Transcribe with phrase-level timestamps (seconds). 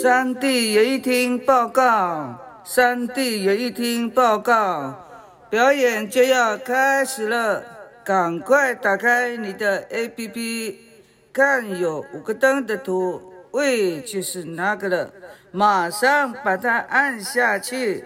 [0.00, 5.06] 山地演艺厅报告，山地演艺厅报告，
[5.50, 7.62] 表演就要开始了，
[8.02, 10.74] 赶快打开你的 APP，
[11.34, 13.20] 看有五个灯的图，
[13.50, 15.10] 喂，就是那个了，
[15.50, 18.02] 马上把它按下去。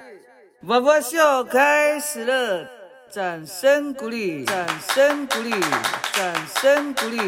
[0.62, 2.68] 娃娃秀开始了，
[3.08, 5.52] 掌声鼓励，掌声鼓励，
[6.12, 7.20] 掌声鼓励。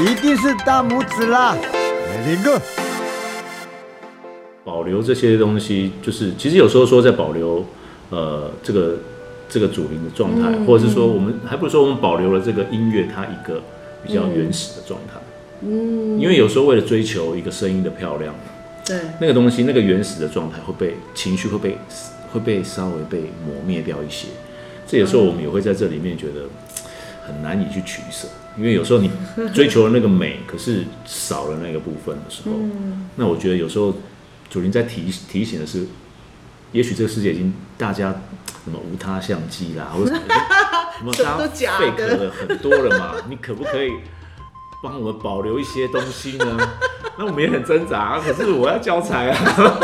[0.00, 1.54] 一定是大拇指啦，
[2.26, 2.58] 林哥。
[4.64, 7.62] 保留这些东西，就是其实有时候说在保留，
[8.08, 8.96] 呃，这个
[9.46, 13.60] 这个主灵的状态，或者是说我们还不如说我们保留了这个音乐它一个
[14.02, 15.20] 比较原始的状态。
[15.60, 18.34] 嗯，因为有时候为了追求一个声音的漂亮，
[18.86, 21.76] 对，那个东西那个原始的状态会被情绪会被
[22.32, 24.28] 会被稍微被磨灭掉一些。
[24.86, 26.44] 这有时候我们也会在这里面觉得
[27.26, 28.26] 很难以去取舍。
[28.56, 29.10] 因为有时候你
[29.54, 32.50] 追求了那个美，可是少了那个部分的时候，
[33.16, 33.94] 那我觉得有时候
[34.50, 35.86] 主林在提提醒的是，
[36.72, 38.14] 也许这个世界已经大家
[38.64, 40.20] 什么无他相机啦， 或者什
[41.04, 43.90] 么什么都假的，很多了嘛， 你可不可以
[44.82, 46.58] 帮我们保留一些东西呢？
[47.16, 49.78] 那我们也很挣扎，可是我要教材啊，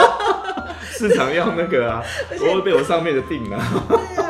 [0.91, 2.03] 市场要那个啊，
[2.41, 4.26] 我会被我上面的定啊。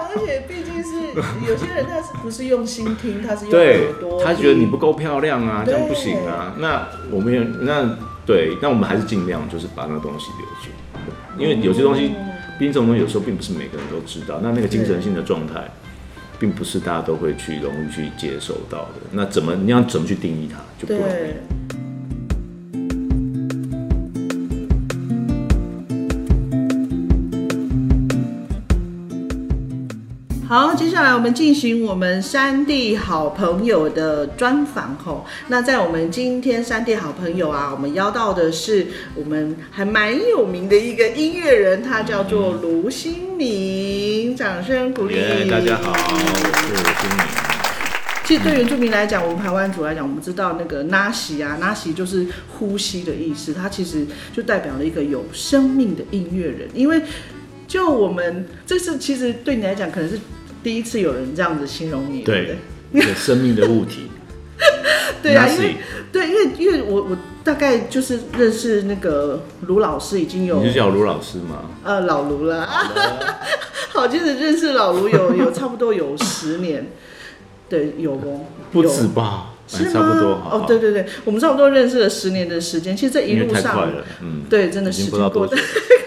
[1.46, 6.54] 有些人他是不是用心听，他是用对耳朵，他觉得你不够漂亮啊，这样不行啊。
[6.58, 10.70] 那我们也那对，那我们还是尽量就是把那个东西留住，
[11.38, 12.08] 因为有些东西，
[12.58, 14.40] 毕竟这种东西有时候并不是每个人都知道。
[14.42, 15.70] 那那个精神性的状态，
[16.38, 19.00] 并不是大家都会去容易去接受到的。
[19.12, 21.65] 那怎么你要怎么去定义它，就不容易
[30.58, 35.22] 好，接下来我们进行我们三地好朋友的专访吼。
[35.48, 45.16] 那在我们今天三地好朋友啊，我们邀到的是我们还蛮有名的一个音乐人，他叫做卢新明，掌声鼓励。
[45.16, 47.26] 耶，大家好，我是卢新明。
[48.24, 56.66] 其实对原住民来讲，我们台湾族来讲，我们知道那个纳西啊，纳西就是呼吸的意思，它其实就代表了一个有生命的音乐人。
[56.72, 57.02] 因为
[57.68, 60.18] 就我们这是其实对你来讲，可能是
[60.66, 62.56] 第一次有人这样子形容你，对
[62.92, 64.10] 一个生命的物体。
[65.22, 65.76] 对啊，因为
[66.10, 71.70] 对，因为因为我我大概就是认识那个卢老师已经有你就叫我卢老师吗？
[71.84, 72.66] 呃老卢了，
[73.94, 76.90] 好，就是认识老卢有有差不多有十年，
[77.68, 79.52] 对，有哦，不有止吧？
[79.68, 79.90] 是吗？
[79.92, 80.34] 差不多。
[80.38, 82.96] 好哦，对，对对，我们差不多认识了十年的时间。
[82.96, 83.88] 其实这一路上，
[84.20, 85.56] 嗯，对，真的时间过得。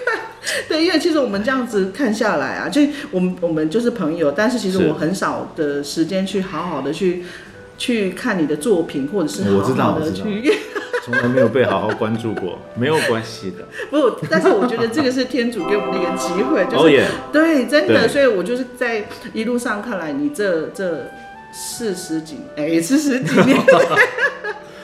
[0.67, 2.81] 对，因为其实我们这样子看下来啊，就
[3.11, 7.23] 我们我们就是朋友，但是其实我很少的时间去好好的去
[7.77, 10.23] 去看你的作品，或者是我知道好好的去。
[11.01, 13.65] 从来没有被好好关注过，没有关系的。
[13.89, 21.09] 不，但是我觉得这个是天主给我们的一个机会，就是、对，真的，所以我就是在一路上看来，你这这
[21.53, 23.57] 四十几哎四十几年。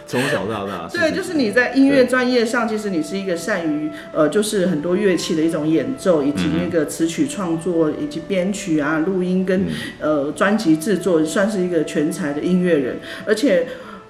[0.08, 9.68] 从小到大，对，就是你在音乐专业上，其实你是一个善于呃，就是很多乐器的一种演奏，以及那个词曲创作，以及编曲啊、录音跟、嗯
[10.00, 13.00] 呃专辑制作，算是一个全才的音乐人。
[13.26, 13.68] 而且，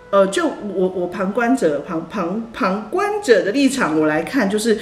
[0.10, 4.78] 呃，就我我旁观者旁旁旁观者的立场我来看，就是。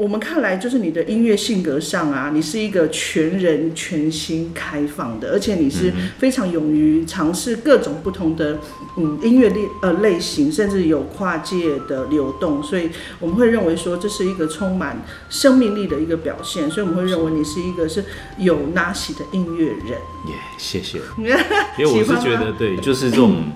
[0.00, 8.58] 我们看来，就是你的音乐性格上啊，你是一个全人、全心、开放的，而且你是非常勇于尝试各种不同的
[8.96, 14.96] 嗯音乐类呃类型，甚至有跨界的流动，所以我们会认为说这是一个充满
[15.28, 18.02] 生命力的一个表现，所以我们会认为你是一个是
[18.38, 19.90] 有纳西的音乐人。
[19.90, 20.98] 耶，谢谢。
[21.18, 23.52] 因为我是觉得，对，就是这种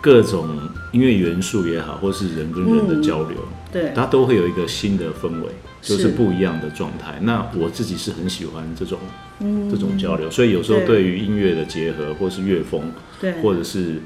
[0.00, 0.56] 各种
[0.92, 3.38] 音乐元素也好，或是人跟人的交流，
[3.72, 5.48] 对它都会有一个新的氛围，
[5.84, 7.18] 就是是不一样的状态。
[7.20, 8.98] 那我自己是很喜欢这种
[9.70, 12.90] 这种交流，所以有时候对对于音乐的结合，或是乐风，
[13.20, 14.00] 对，或者是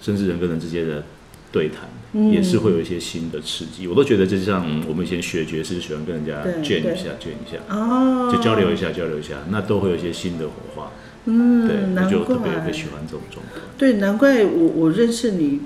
[0.00, 1.02] 甚至人跟人之间的
[1.50, 1.88] 对谈，
[2.30, 3.86] 也是会有一些新的刺激。
[3.86, 10.90] 我都觉得，就像我们以前学爵士，喜欢跟人家卷一下，jam 一下，哦，就交流一下，交流一下，那都会有一些新的火花。
[11.24, 13.60] 嗯，对，那就特别特别喜欢这种状态。
[13.78, 15.60] 对，难怪我我认识你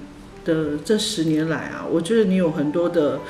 [0.45, 3.21] 的这十年来啊，我觉得你有很多的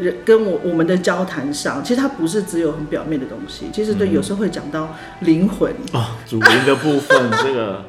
[0.00, 5.72] 人跟我我们的交谈上，其实它不是只有很表面的东西，其实对，嗯有时候会讲到灵魂。
[5.92, 7.84] 哦，主灵的部分，这个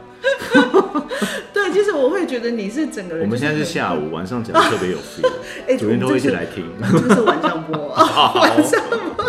[1.53, 3.25] 对，其实我会觉得你是整个人。
[3.25, 5.31] 我们现在是下午，晚上讲特别有 feel，
[5.67, 6.65] 哎主人都会一起来听。
[6.91, 7.87] 这个是晚上播，
[8.35, 8.81] 晚上
[9.15, 9.25] 播。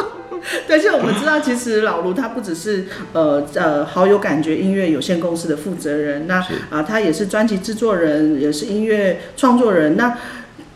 [0.67, 9.97] 对，而且我们知道，其实老卢他不只是呃呃好友感觉音乐有限公司的负责人，那是啊他也是专辑制作人，也是音乐创作人。
[9.97, 10.17] 那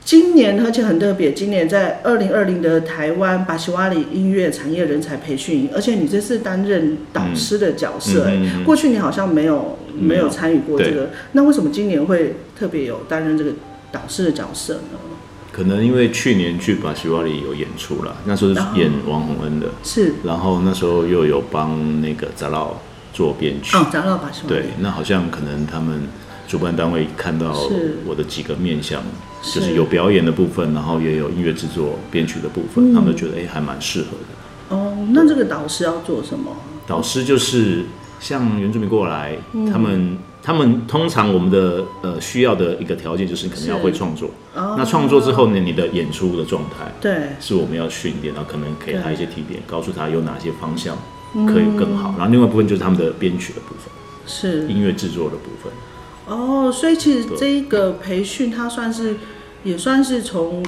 [0.04, 13.52] 今年而且很特别，今年在二零二零的台湾巴西瓦里音乐产业人才培训营，而且你这次担任导师的角色、哎、过去你好像没有没没有有参与过这个，那为什么今年会特别有担任这个
[13.90, 14.98] 导师的角色呢？
[15.50, 20.14] 可能因为去年去巴西瓦里有演出了，那时候是演王洪恩的，是。
[20.24, 22.74] 然后那时候又有帮那个扎老
[23.12, 24.54] 做编曲，哦，扎老巴西瓦里。
[24.54, 26.02] 对，那好像可能他们
[26.54, 27.52] 主办单位看到
[28.06, 29.02] 我的几个面向，
[29.42, 34.76] 是就是有表演的部分，然后也有音乐制作、编曲的部分，他们就觉得哎、还蛮适合的。
[34.76, 36.52] 哦，那这个导师要做什么？
[36.86, 37.82] 导师就是
[38.20, 44.30] 像原住民过来，嗯他们他们通常我们的呃需要的一个条件就是可能要会创作。
[44.54, 50.96] 哦那创作之后呢，你的演出的状态对，是我们要训练，然后可能给他一些提点，告诉他有哪些方向
[51.34, 52.14] 嗯可以更好。
[52.16, 53.90] 然后另外一部分就是他们的编曲的部分，
[54.24, 55.72] 是音乐制作的部分。
[56.26, 59.16] 哦，所以其实这一个培训，它算是
[59.62, 60.64] 也算是从，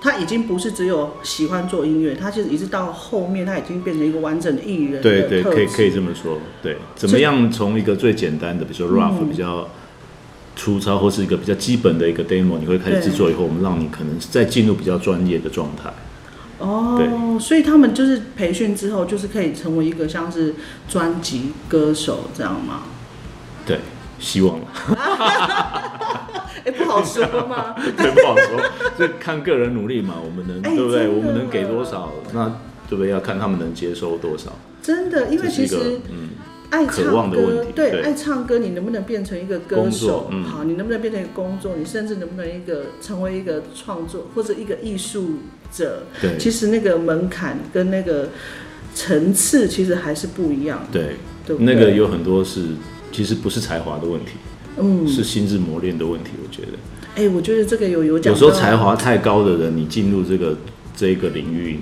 [0.00, 6.38] 他已经不是只有喜欢做音乐，他其实一直到后面，他已经变成一个完整的艺人的对对，可以可以这么说。
[6.62, 9.68] 对，怎么样从一个最简单的，比如说 rough、比嗯较
[10.56, 15.92] 粗糙，或是一个比较基本的一个 demo，你会开始制作以后，我们让你可能再进入比较专业的状态。
[16.58, 20.54] 哦，所以他们就是培训之后，就是可以成为一个像是
[20.88, 22.82] 专辑歌手这样吗？
[23.64, 23.78] 对，
[24.20, 24.66] 希望了，
[26.64, 27.74] 哎，不好说吗？
[27.96, 28.60] 对，不好说，
[28.96, 30.14] 这看个人努力嘛。
[30.22, 31.08] 我们能、哎对不对？
[31.08, 32.46] 我们能给多少，那
[32.88, 33.10] 对不对？
[33.10, 34.52] 要看他们能接收多少。
[34.82, 36.30] 真的，因为其实嗯，
[36.70, 40.28] 爱渴唱歌望的问题，对，对爱唱歌，你能不能变成一个歌手？
[40.30, 41.72] 嗯好，你能不能变成一个工作？
[41.78, 45.38] 你甚至能不能一个成为一个创作或者一个艺术
[45.72, 46.02] 者？
[46.20, 48.28] 对其实那个门槛跟那个
[48.94, 51.64] 层次其实还是不一样，对，对对？
[51.64, 52.66] 那个有很多是
[53.12, 54.32] 其实不是才华的问题，
[54.78, 56.30] 嗯，是心智磨练的问题。
[56.42, 56.78] 我觉得
[57.16, 60.56] 哎，我觉得这个有有讲到，有时候才华太高的人，你进入这个
[60.96, 61.80] 这一个领域，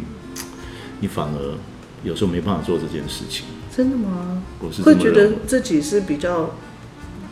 [1.00, 1.54] 你反而
[2.02, 3.44] 有时候没办法做这件事情。
[3.74, 4.42] 真的吗？
[4.60, 6.54] 我是这会觉得自己是比较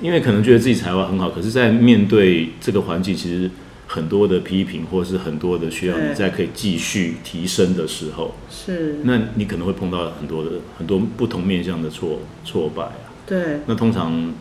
[0.01, 3.51] 因为可能觉得自己才华很好，可是，在面对这个环境，其实
[3.87, 13.06] 很多的批评，或是很多的需要你再可以继续提升的时候，是那你可能会碰到很多的很多不同面向的挫挫败啊。
[13.27, 14.33] 对那通常，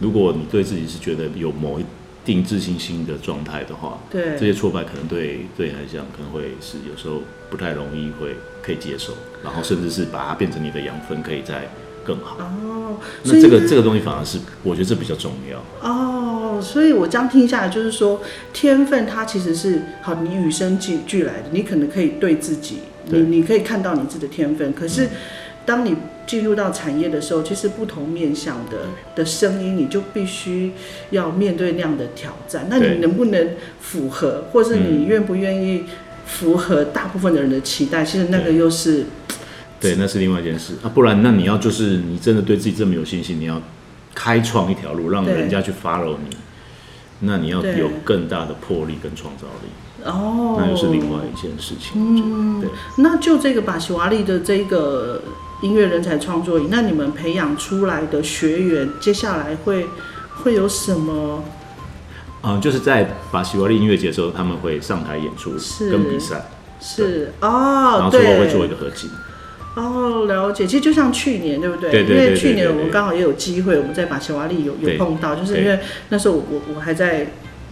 [0.00, 1.84] 如果你对自己是觉得有某一
[2.24, 11.68] 定自信心的状态的话，对这对些挫败可能对对你来讲可能会是有时候不太容易会可以接受，然后甚至是把它变成你的养分，可以再
[12.04, 12.36] 更好。
[12.38, 15.88] 哦，那这个这个东西反而是我觉得这比较重要。
[15.88, 18.20] 哦，所以我这样听下来，就是说
[18.52, 25.08] 天分它其实是好，你与生俱俱来的，你可能可以对自己，你你可以看到你自己的天分，可是
[25.68, 25.94] 当你
[26.26, 30.72] 进入到产业的时候，其实不同面向的的声音，你就必须
[31.10, 32.66] 要面对那样的挑战。
[32.70, 35.84] 那你能不能符合，或是你嗯愿不愿意
[36.24, 38.02] 符合大部分的人的期待？
[38.02, 39.04] 其实那个又是
[39.78, 43.60] 对，那是另外一件事啊，不然那你要就是你真的对自己这么有信心，你要
[44.14, 46.36] 开创一条路，让人家去 follow 你，
[47.20, 51.92] 那你要有更大的魄力跟创造力，哦，那又是另外一件事情。
[51.94, 52.70] 嗯对。
[52.96, 55.22] 那就这个巴西瓦利的这个
[55.60, 59.86] 音乐人才创作营，那你们培养出来的学员，接下来会
[60.42, 61.42] 会有什么？
[62.42, 66.48] 嗯，就是在巴西瓦利音乐节的时候，他们会上台演出是跟比赛，
[66.80, 69.10] 是然哦，后最后会，做一个合集。
[69.74, 70.66] 哦，了解。
[70.66, 71.90] 其实就像去年，对不对？
[71.90, 75.78] 对对对因为去年我们刚好也有机会，我们在巴西瓦利有有碰到，就是因为
[76.10, 77.26] 那时候我我我还在。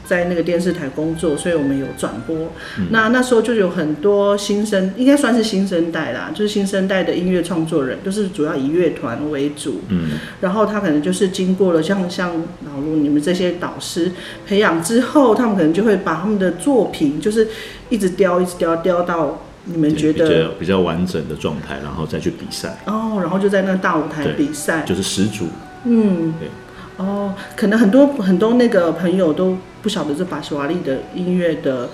[0.06, 2.36] 在那个电视台工作，所以我们有转播。
[2.78, 9.80] 嗯那那时候就有很多新生，应该算是新生代啦，就是新生代的音乐创作人，就是主要以乐团为主。
[9.88, 12.30] 嗯，然后他可能就是经过了像像
[12.64, 14.12] 老陆你们这些导师
[14.46, 17.48] 培养之后，他们可能就会把他们的作品就是
[17.88, 25.46] 一直雕一直雕雕到你们觉得比得较比较完整的状态，然后再去比赛，哦，然后就在那个大舞台比赛，就是十组。
[25.84, 26.48] 嗯对，
[26.96, 31.90] 哦，可能很多很多那个朋友都不晓得这巴西瓦利的音乐的。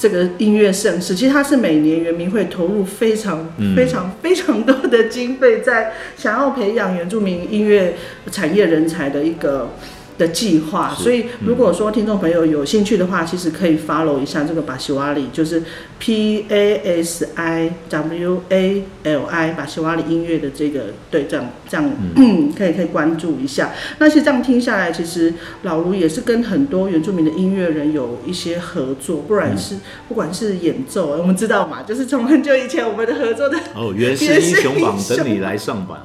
[0.00, 7.96] 这个音乐盛世，其实它是每年圆明会投入非常、嗯非常非常多的经费，在想要培养原住民音乐
[8.30, 9.70] 产业人才的一个
[10.18, 15.62] 的计划，所以如果说听众朋友有兴趣的话，其实可以 follow 一下这个巴西瓦里，就是
[15.98, 23.72] P A S I W A L I 巴西瓦里音乐的这个对，这样这样、嗯、 可以可以关注一下。
[23.98, 25.32] 那其实这样听下来，其实
[25.62, 29.76] 老卢也是跟很多原住民的音乐人有一些合作，不然是、
[30.08, 35.98] 不管是演奏，我们知道嘛，就是从很久以前我们的合作的哦，原是 英雄榜等你来上榜，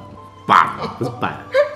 [0.46, 1.32] 榜不是榜，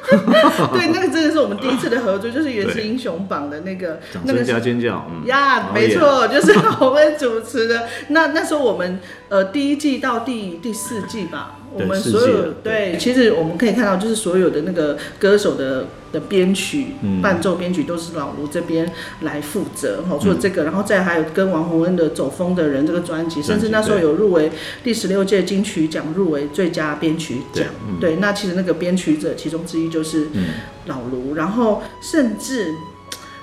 [0.72, 7.88] 对，那个真的是我们第一次的合作，就是《原始英雄榜》的那个那个加尖叫，嗯，呀，没错，就是我们主持的。
[8.08, 17.20] 那那时候我们呃第一季到第第四季吧，我们所有对，其实我们可以看到，就是所有的那个歌手的的编曲、嗯。
[17.20, 20.16] 伴奏编曲都是老卢这边来负责哈。
[20.16, 20.20] 嗯。
[20.20, 24.50] 除了这个，然后再还有跟王洪恩的《走风的人》这个专辑，甚至那时候有入围
[24.82, 27.64] 第十六届金曲奖入围最佳编曲奖。
[27.64, 28.00] 对嗯。
[28.00, 30.46] 对，那其实那个编曲者其中之一就是嗯，
[30.86, 32.74] 老卢，然后甚至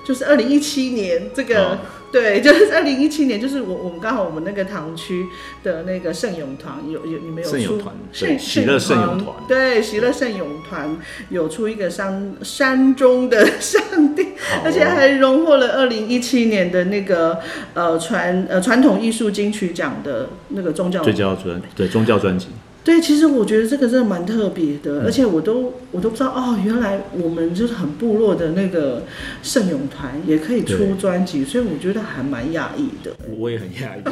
[0.04, 1.78] 就是二零一七年这个、哦
[2.16, 5.26] 对， 就是二零一七年，就是我我们刚好我们那个堂区
[5.62, 10.96] 的那个圣咏团有有你们有出圣咏团圣对喜乐圣咏团对喜乐圣咏团
[11.28, 13.82] 有出一个山山中的 上
[14.14, 17.38] 帝，哦而且还荣获了二零一七年的那个
[17.74, 22.48] 呃传呃传统艺术金曲奖的那个宗教最佳专对宗教专辑，
[22.86, 29.02] 对，其实我觉得这个真的蛮特别的，嗯而且我都我都不知道哦，原来我们就是很部落的那个
[29.42, 33.10] 圣咏团也可以出专辑，所以我觉得还蛮讶异的。
[33.36, 34.02] 我也很讶异，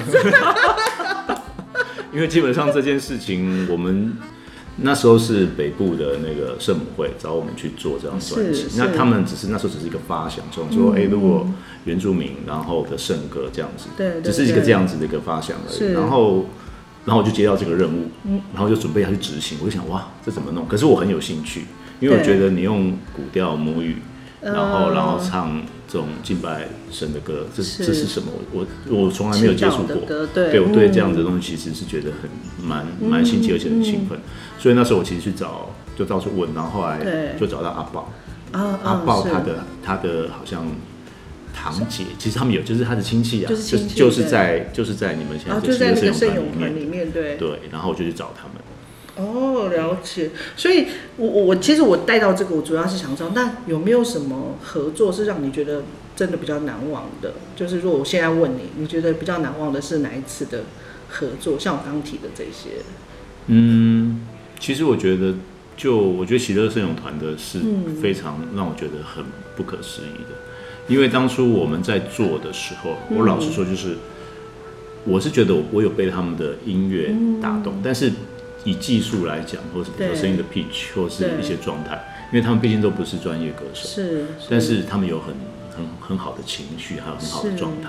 [2.12, 4.12] 因为基本上这件事情，我们
[4.78, 11.46] 那时候是北部的那个圣母会找我们去做这张专辑那他们只是那时候只是一个发想，说说哎、如果
[11.84, 16.44] 原住民然后的圣歌这样子，对对只是一个这样子的一个发想而已，然后。
[17.04, 18.08] 然后我就接到这个任务，
[18.52, 19.58] 然后就准备要去执行。
[19.60, 20.66] 我就想，哇，这怎么弄？
[20.66, 21.66] 可是我很有兴趣，
[22.00, 23.98] 因为我觉得你用古调母语，
[24.40, 28.28] 然后嗯然后唱这种敬拜神的歌，这是这是什么？
[28.52, 29.96] 我我我从来没有接触过。
[30.32, 34.18] 对对我对这样的东西其实是觉得很蛮蛮新奇，而且很兴奋。
[34.58, 38.10] 所以那时候我其实去找，就到处问，然后后来就找到阿宝。
[38.52, 40.64] 啊阿宝他的他的好像
[41.54, 47.10] 堂姐，其实他们有就是他的亲戚啊，就是就是在就是在你们现在的就在那个圣圣咏咏团里面。
[47.10, 47.36] 对。
[47.36, 48.54] 对，然后我就去找他们。
[49.16, 50.30] 哦，了解。
[50.56, 55.84] 所以我我我其实我带到这个，我主要是想知道，那有没有什么合作是让你觉得
[56.16, 57.34] 真的比较难忘的？
[57.54, 60.64] 就是如果我现在问你，你觉得比较难忘的是哪一次的
[61.08, 61.56] 合作？
[61.56, 62.82] 像我刚刚提的这些，
[63.46, 64.26] 嗯，
[64.58, 65.34] 其实我觉得，
[65.76, 70.34] 就我觉得喜乐摄影团的是嗯非常让我觉得很不可思议的，
[70.86, 73.16] 因为当初我们在做的时候，嗯。
[73.16, 73.96] 我老实说，就是
[75.04, 78.12] 我是觉得我我有被他们的音乐打动，但是
[78.64, 85.34] 以技术来讲，或是比如说声音的 pitch 或是对一些状态，因为他们毕竟都不是专业歌手，是，但是他们有很
[85.76, 87.88] 很很好的情绪，还有很好的是状态。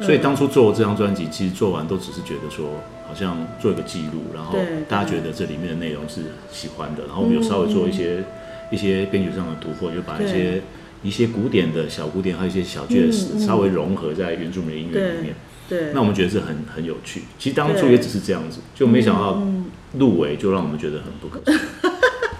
[0.00, 0.06] 嗯。
[0.06, 2.70] 所以当初做这张专辑，其实做完都只是觉得说，
[3.06, 4.56] 好像做一个记录，然后
[4.88, 6.20] 大家觉得这里面的内容是
[6.52, 8.22] 喜欢的，然后我们有稍微做一些、
[8.70, 10.62] 一些编曲上的突破，就把一些
[11.02, 15.34] 一些古典的小古典，还有一些小爵士、稍微融合在原住民的音乐里面。
[15.68, 17.24] 对，那我们觉得是很很有趣。
[17.38, 19.66] 其实当初也只是这样子，就没想到嗯
[19.98, 21.58] 入围就让我们觉得很不可思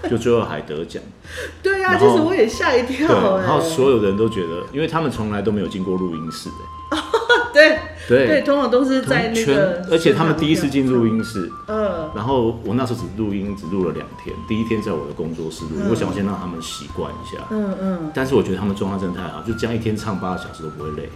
[0.07, 1.01] 议，就最后还得奖。
[1.61, 6.97] 对呀、然后其实我也吓一，跳对、然后所有人都觉得，因为他们从来都没有进过录音室、的，
[7.53, 7.77] 对
[8.09, 8.27] 对。
[8.27, 21.07] 对，通常都是在那全个，而且他们第一次进录音室，嗯，然后我那时候只录音只录了两天，第一天在我的工作室录，我想先让他们习惯一下，嗯嗯，但是我觉得他们状态真的太好，就这样一天唱八个小时都不会累，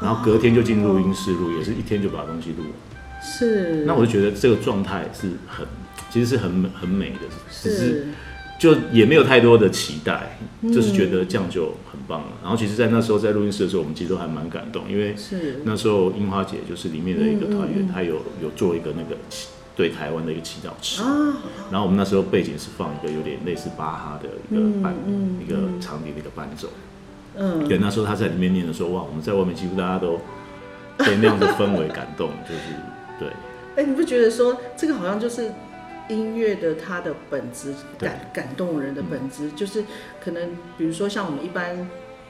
[0.00, 2.72] 然后隔天就进录音室录，也是一天就把东西录完。
[3.20, 5.66] 是，那我就觉得这个状态是很，
[6.10, 7.20] 其实是很美很美的，
[7.50, 8.08] 只是是
[8.58, 12.26] 就也没有太多的期待，嗯就是觉得这样就很棒了。
[12.42, 21.02] 然后其实，在那时候在录音室的时候，我们其实都还蛮感动，因为是，那时候樱花姐就是里面的一个团员，嗯嗯嗯她有有做一个那个祈对台湾的一个祈祷词。
[21.02, 21.36] 啊，
[21.70, 24.92] 然后我们那时候背景是放一个有点类似巴哈的一个伴，
[25.40, 26.68] 一个长笛的一个伴奏。
[27.36, 30.18] 嗯，对，那时候她在里面念的时候，哇，我们在外面几乎大家都
[30.98, 32.60] 被那样的氛围感动，就是
[33.20, 33.28] 对。
[33.76, 35.52] 哎、你不觉得说这个好像就是
[36.08, 39.84] 音乐的它的本质，感感动人的本质，就是
[40.20, 41.88] 可能比如说像我们一般。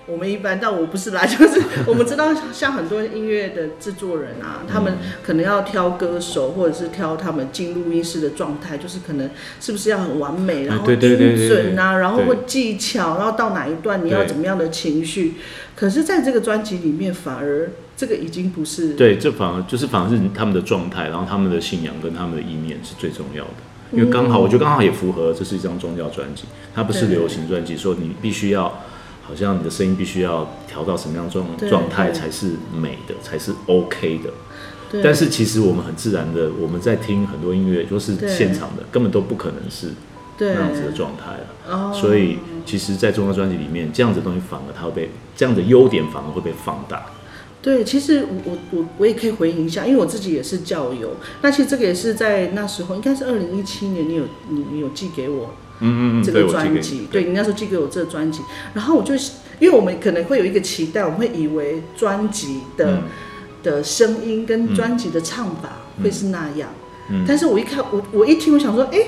[0.08, 9.28] 我们一般，但我不是啦， 就是我们知道，像很多音乐的制作人啊，他们可能要挑歌手，或者是挑他们进录音室的状态，就是可能
[9.60, 15.34] 是不是要很完美，然后对对对对音准啊，然后或技巧，然后到哪一段你要怎么样的情绪。
[15.76, 23.50] 可是在这个专辑里面，反而这个已经不是对，这反而就是反而是他们的状态，然后他们的信仰跟他们的意念是最重要的。
[23.92, 28.82] 因为刚好，我觉得刚好也符合这是一张宗教专辑，它不是流行专辑，说你必须要
[29.28, 34.30] 好像你的声音必须要调到什么样状状态才是美的，才是 OK 的。
[35.02, 39.88] 但是其实我们很自然的，我们在听很多音乐，就是现场的，根本都不可能是
[40.38, 41.46] 对那样子的状态了。
[41.70, 47.04] 哦所以其实，在中央专辑里面，这样子的东西反而它会被这样的优点反而会被放大。
[47.60, 51.10] 对，其实我我我我也可以回应一下，因为我自己也是教友。
[51.42, 57.24] 那其实这个也是在那时候，应该是二零一七年，你有你你有寄给我嗯嗯嗯，这个专你辑，对。
[57.24, 58.42] 你那时候寄给我这个专辑，
[58.74, 59.14] 然后我就
[59.60, 63.02] 因为我们可能会有一个期待，我们会以为专辑的、嗯。
[63.60, 66.70] 的声音跟专辑的唱法会是那样，
[67.10, 67.24] 嗯。
[67.26, 68.98] 但是我一看我我一听，我想说，哎、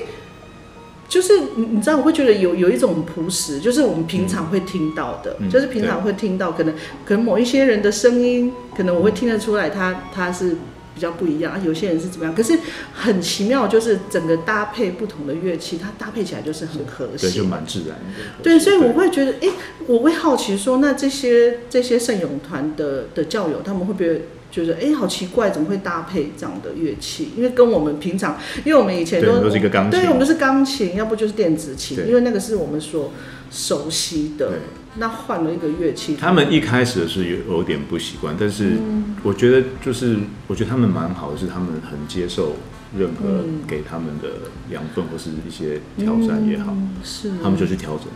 [1.07, 6.75] 就是你你知道，我会觉得有有一种朴实，就是我们平常会听到的，嗯就是平常会听到，可能
[7.05, 10.57] 可能某一些人的声音，可能我会听得出来他，他是
[10.95, 11.61] 比较不一样啊。
[11.63, 12.33] 有些人是怎么样？
[12.33, 12.57] 可是
[12.93, 17.51] 很奇妙，就是整个搭配不同的乐器，它搭配起来就是很和对，谐就。
[17.51, 18.41] 蛮自然的。
[18.41, 19.49] 对，所以我会觉得，哎、
[19.87, 27.31] 我会好奇说，那这些这些圣咏团的的教友，他们会不会觉得，哎、好奇怪，怎么会搭配这样的乐器？
[27.35, 33.11] 因为跟我们平常，因为我们以前都对都是一个钢琴对，我们都是钢琴，要不就是电子琴，因为那个是我们所
[33.51, 34.57] 熟悉的对。
[34.95, 39.15] 那换了一个乐器，他们一开始是有有点不习惯，但是嗯。
[39.23, 40.17] 我觉得就是
[40.47, 42.55] 我觉得他们蛮好的，是他们很接受
[42.97, 43.61] 任何嗯。
[43.67, 47.31] 给他们的养分或是一些挑战也好，嗯是。
[47.41, 48.07] 他们就去调整。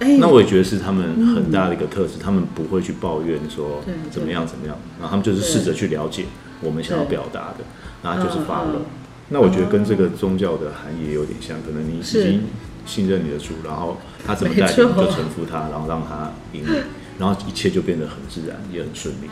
[0.00, 6.24] 哎、那我也觉得是他们很大的一个特质，他们不会去抱怨说怎么样怎么样，然后他们就是试着去了解
[6.60, 7.64] 我们想要表达的，
[8.02, 8.80] 然后就是发了。
[9.28, 12.22] 那我觉得跟这个宗教的含义也有点像，可能你已是。
[12.24, 12.42] 经
[12.90, 16.82] 信任你的主，然后他怎么带领你就臣服他，然后让他引领，
[17.20, 19.30] 然后一切就变得很自然，也很顺利。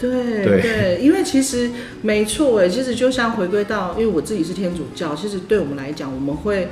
[0.00, 1.70] 对对对，因为其实
[2.02, 6.68] 没错哎，其实就像回归到，因为我自己是天主教，其实对我们来讲，我们会。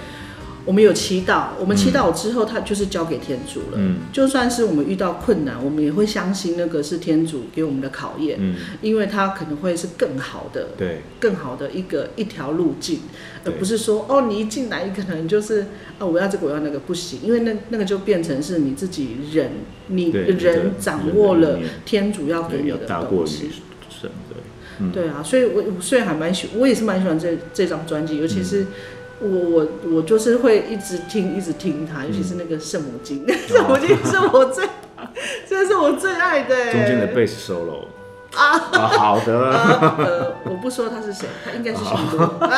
[0.67, 3.77] 我们有祈祷，我们祈祷之后，它就是交给天主了。
[3.77, 3.99] 嗯。
[4.13, 12.99] 就算是我们遇到困难，我们也会相信那个是天主给我们的考验，嗯，因为它可能会是更好的，对，更好的一个一条路径，
[13.45, 15.67] 而不是说哦，你一进来可能就是
[15.99, 19.53] 啊，我要这个我要那个不行，因为那那个就变成是你自己人，
[19.87, 23.51] 你人掌握了天主要给你的大过于东西。
[23.89, 24.39] 神，对，
[24.81, 28.45] 嗯，对啊，所以我我虽然还蛮喜，我也是蛮喜欢这这张专辑，尤其嗯。
[28.45, 28.67] 是
[29.21, 34.69] 我我我就是会一直听一直听他，尤其是那个圣母经， 圣母经是我最，
[35.49, 36.73] 这是我最爱的欸。
[36.73, 37.87] 中间的贝斯 solo
[38.35, 39.33] 啊，好的，
[39.99, 42.51] 呃，我不说他是谁，他应该是新多啊，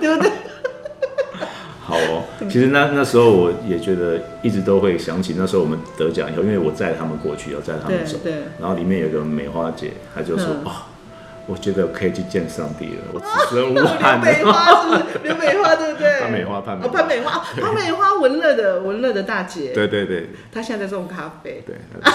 [0.00, 0.30] 对不对？
[1.84, 8.32] 好哦，其实那那时候我也觉得一直都会想起那时候我们得奖以后，因为我载他们过去，要载他们走，对。
[8.32, 10.64] 对然后里面有个梅花姐，她就说嗯。
[10.64, 10.72] 哦，
[11.48, 14.52] 我觉得我可以去见上帝了，我此生无刘憾美了。
[14.52, 15.02] 花是不是？
[15.24, 16.20] 刘美花对不对？
[16.20, 21.64] 潘美花潘美花哦，潘美花，潘美花文乐的文乐的大姐，对对对她现在在种咖啡。
[21.66, 21.74] 对，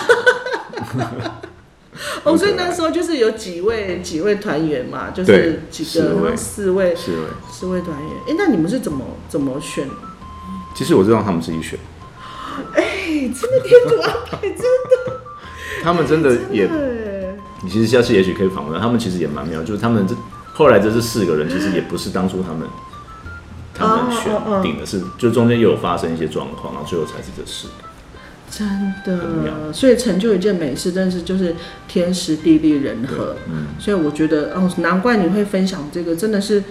[2.24, 7.18] 哦，所以那时候就是有几位几位团员嘛，就对是几四位个四位是的。
[7.52, 8.10] 四位团员。
[8.28, 9.88] 哎，那你们是怎么怎么选？
[10.76, 11.78] 其实我知道他们自己选，
[12.76, 12.84] 哎，
[13.34, 15.22] 真的天主安排，真的
[15.84, 16.68] 他们真的也，
[17.64, 20.16] 你其实下次也许可以访问他们，其实也蛮妙，就是他们这
[20.54, 22.68] 后来这这四个人，其实也不是当初他们
[23.74, 27.74] 他们选哦哦哦定的，是就中间又有发生一些状况，然后最后才是这四个。
[28.52, 31.56] 真的，所以成就一件美事，真是就是
[31.88, 33.36] 天时地利人和。
[33.50, 36.64] 嗯，所以我觉得哦，难怪你会分享这个，真的是，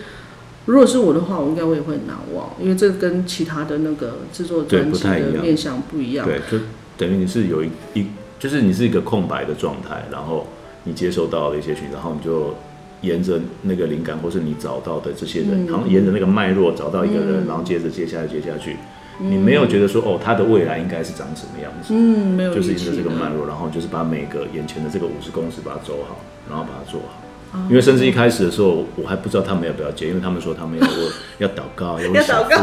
[0.66, 6.24] 如果是我的话，我应该我也会很难忘，因为这跟其他的那个制作对专辑的面向不一样。
[6.24, 6.64] 对，就
[6.96, 8.06] 等于你是有一一，
[8.38, 10.46] 就是你是一个空白的状态，然后
[10.84, 12.54] 你接收到的一些讯息，然后你就
[13.02, 15.66] 沿着那个灵感，或是你找到的这些人，嗯。
[15.66, 17.46] 然后沿着那个脉络找到一个人，嗯。
[17.46, 18.76] 然后接着接下来接下去，
[19.18, 26.18] 你没有觉得说哦，他的未来应该是长什么样子，嗯，没有就是沿着这个脉络，然后就是把每个眼前的这个五十公尺把它走好，
[26.48, 27.06] 然后把它做好。
[27.52, 32.56] 哦因为甚至一开始的时候，我还不知道他们要不要接，因为他们说他们要我要祷告，要 祷告，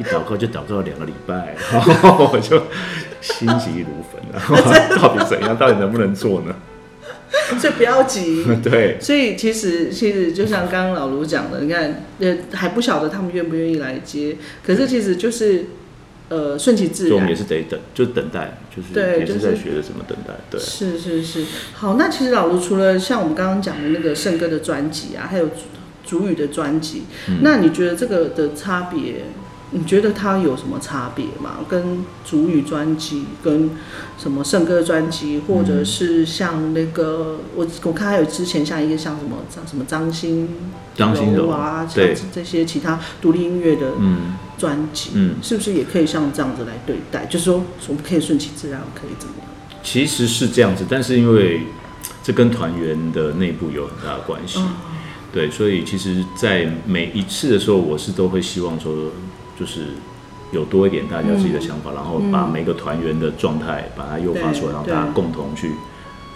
[0.00, 2.60] 一祷告就祷告了两个礼拜，然 后我就
[3.20, 4.42] 心急如焚了，
[5.00, 5.56] 到底怎样？
[5.56, 6.52] 到底能不能做呢？
[7.58, 8.44] 所以不要急。
[8.62, 15.66] 对，所以其实其实就像刚刚老卢讲的，你看呃还不晓得他们愿不愿意来接，可是其实就是
[16.28, 17.36] 呃顺其自然所以我们也。
[17.36, 20.34] 是得等，就等待，就是对就是也是在学着怎么等待。
[20.50, 25.62] 对，是是是，好，那其实老卢除了像我们刚刚讲的那个圣歌的专辑啊，还有主
[26.04, 29.24] 主语的专辑，嗯那你觉得这个的差别？
[29.70, 31.56] 你觉得它有什么差别吗？
[31.68, 33.70] 跟主语专辑、跟
[34.16, 40.48] 什么圣歌专辑，或者是像那个我我看还有之前像一个像什么张什么张新
[40.94, 47.26] 张新柔啊，像对这些其他独立音乐的嗯专辑，嗯，是不是也可以像这样子来对待？
[47.26, 49.48] 就是说，我们可以顺其自然，可以怎么样？
[49.82, 51.62] 其实是这样子，但是因为
[52.22, 54.60] 这跟团员的内部有很大的关系，
[55.32, 59.10] 对，所以其实，在每一次的时候，我是都会希望说，
[59.58, 59.86] 就是
[60.52, 65.72] 有多一点大家自己的想法，然后把每个团员的状态把它诱发出来，对让大家共同去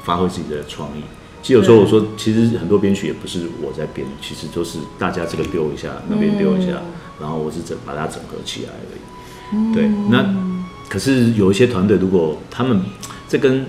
[0.03, 1.03] 发挥自己的创意。
[1.43, 6.83] 其实有时候我说，其实很多编曲也不是我在编，其实都是大家这个丢一下，那边丢一下，
[7.21, 9.75] 然后我是整把它整合起来而已。
[9.75, 10.25] 对，那
[10.89, 12.83] 可是有一些团队，如果他们
[13.27, 13.65] 这跟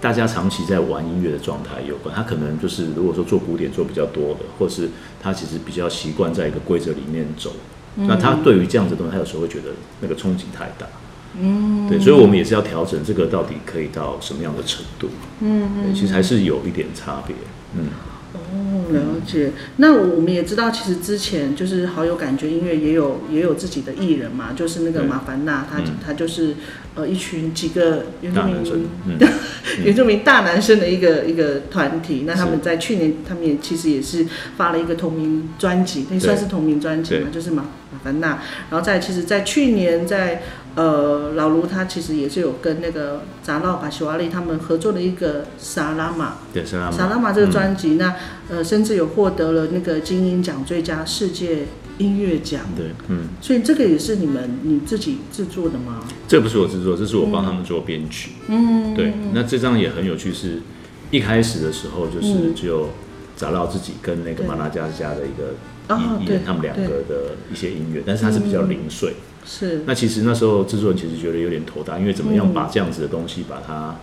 [0.00, 4.90] 大家长期在玩音乐的状态有关，他可能就是如果说做古典做比较多的，或是
[5.22, 7.52] 他其实比较习惯在一个规则里面走，
[7.96, 10.86] 那他对于这样子的东西，他有时候会觉得那个冲击太大。
[11.38, 15.08] 嗯，对，所以我们也是要调整这个到底可以到什么样的程度。
[15.40, 17.36] 嗯对，其实还是有一点差别。
[17.74, 18.15] 嗯，哦，
[18.92, 19.50] 了解。
[19.76, 26.54] 那我们也知道，其实之前就是好有感觉音乐也有也有自己的艺人嘛，就是那个马凡娜，他、嗯他就是
[26.94, 28.56] 呃一群几个原住民，
[29.06, 29.18] 嗯，
[29.84, 32.24] 原住民大男生的一个一个团体。
[32.26, 38.42] 那他们在去年，他们也其实也是发了一个同名专辑，那算是同名专辑嘛，就是马马凡娜。
[38.70, 40.42] 然后在其实，在去年在
[40.76, 46.34] 呃老卢他其实也是有跟那个扎拉巴西瓦利他们合作的一个萨拉玛。
[46.52, 48.14] 对，萨拉萨拉玛这个专辑，那
[48.48, 51.64] 呃，甚至有获得了那个金鹰奖最佳世界
[51.96, 56.04] 音乐奖，对，嗯，所以这个也是你们你自己制作的吗？
[56.28, 58.32] 这不是我制作，这是我帮他们做编曲。
[58.48, 60.60] 嗯，对，那这张也很有趣，是
[61.10, 62.90] 一开始的时候就是嗯只有
[63.34, 65.54] 找到自己跟那个马拉加斯加的一个
[65.96, 69.14] 艺人，他们两个的一些音乐，但是它是比较零碎。
[69.46, 73.94] 是，那其实那时候制作人其实觉得有点头大，因为怎么样把这样子的东西把它，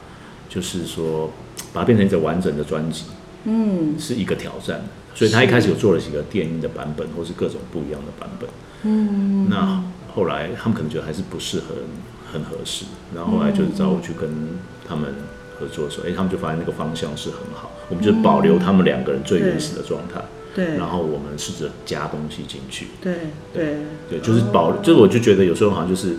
[0.47, 1.29] 就是说
[1.73, 3.03] 把它变成一个完整的专辑，
[3.43, 4.82] 嗯，是一个挑战。
[5.13, 8.49] 所以他一开始有做了几个电音的版本，或是各种不一样的版本。
[8.82, 9.84] 嗯，那
[10.15, 11.75] 后来他们可能觉得还是不适合，
[12.32, 12.86] 很合适。
[13.13, 14.27] 然后后来就是找我去跟
[14.88, 15.13] 他们
[15.60, 20.19] 合作的时候，哎、他们就发现那个方向是很好，我们就保留他们两个人最原始的状态，
[20.56, 22.88] 对，然后我们试着加东西进去。
[23.02, 23.13] 对
[23.54, 23.78] 对
[24.10, 26.16] 对，就是保，就是我就觉得有时候好像就是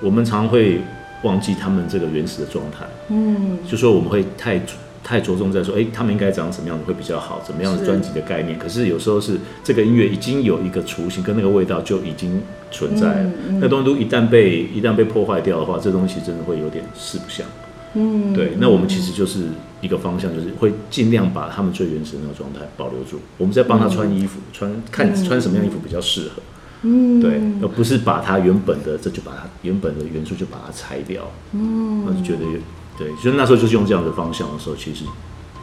[0.00, 0.80] 我们常会
[1.22, 4.60] 忘记他们这个原始的状态，嗯，就说我们会太
[5.02, 8.58] 太着重在说，哎、他们应该长什么样子会比较好，怎么样的是专辑的概念。
[8.58, 13.30] 可是有时候是这个音乐已经有一个雏形，跟那个味道就已经存在了。
[13.60, 17.46] 那东西都一旦被一旦被破坏掉的话，这东西真的会有点四不像。
[17.94, 18.54] 嗯，对。
[18.58, 19.46] 那我们其实就是
[19.80, 23.20] 一个方向，就是会尽量把他们最原始的那个状态保留住。
[23.38, 26.42] 我们在帮他穿衣服，穿看穿什么样衣服比较适合。
[26.82, 31.30] 嗯，对，而不是把他原本的这就把它原本的元素就把它拆掉。
[31.52, 32.58] 嗯，我就觉得有
[32.98, 35.04] 对，所以那时候就是用这样的方向的时候，其实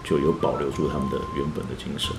[0.04, 2.12] 就有保留住他们的原本的精神。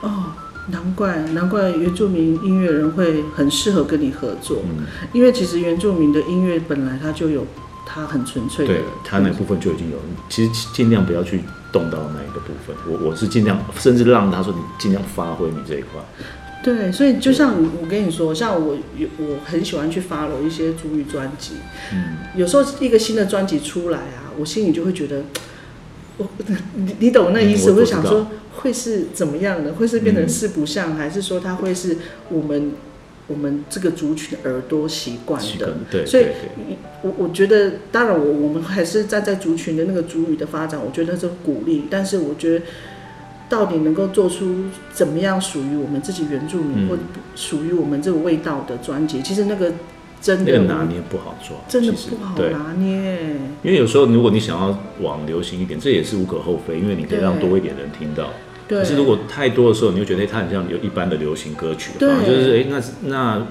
[0.00, 0.32] 哦，
[0.70, 7.46] 难怪难怪原住民音乐人会很适合跟你合作，嗯，因为其实原住民的音乐本来它就有
[7.94, 9.98] 它很纯粹的对，他那部分就已经有，
[10.30, 12.74] 其实尽量不要去动到那一个部分。
[12.88, 16.00] 我我是尽量，甚至让他说你尽量发挥你这一块。
[16.64, 21.54] 对，所以就像我跟你说，像我有我很喜欢去 follow 一些主语专辑，
[21.92, 25.24] 嗯，有时候一个新的专辑出来啊，我心里就会觉得，
[26.16, 26.26] 我
[26.76, 27.70] 你你懂那意思？
[27.70, 29.72] 嗯我我就想说会是怎么样的？
[29.74, 31.98] 会是变成嗯四不像，还是说它会是
[32.30, 32.72] 我们
[33.32, 35.74] 我们这个族群耳朵习惯的？
[35.90, 36.26] 对所以
[37.02, 42.64] 我我觉得，当然我我们还是站在族群的那个族语的发展，我觉得是鼓励，但是我觉得。
[43.48, 44.64] 到底能够做出
[44.94, 46.96] 怎么样属于我们自己原住民、嗯或
[47.36, 49.20] 属于我们这个味道的专辑？
[49.20, 49.70] 其实那个
[50.22, 52.34] 真的那个拿捏不好抓，真的不好。
[52.50, 53.36] 拿捏。
[53.62, 58.30] 因为有时候如果你想要往流行一点，这也是无可厚非，因为你可以让多一点人听到。
[58.72, 63.46] 对，可是如果太多的时候，你会觉得、诶它很像有一般的流行歌曲，对反而就是哎、那那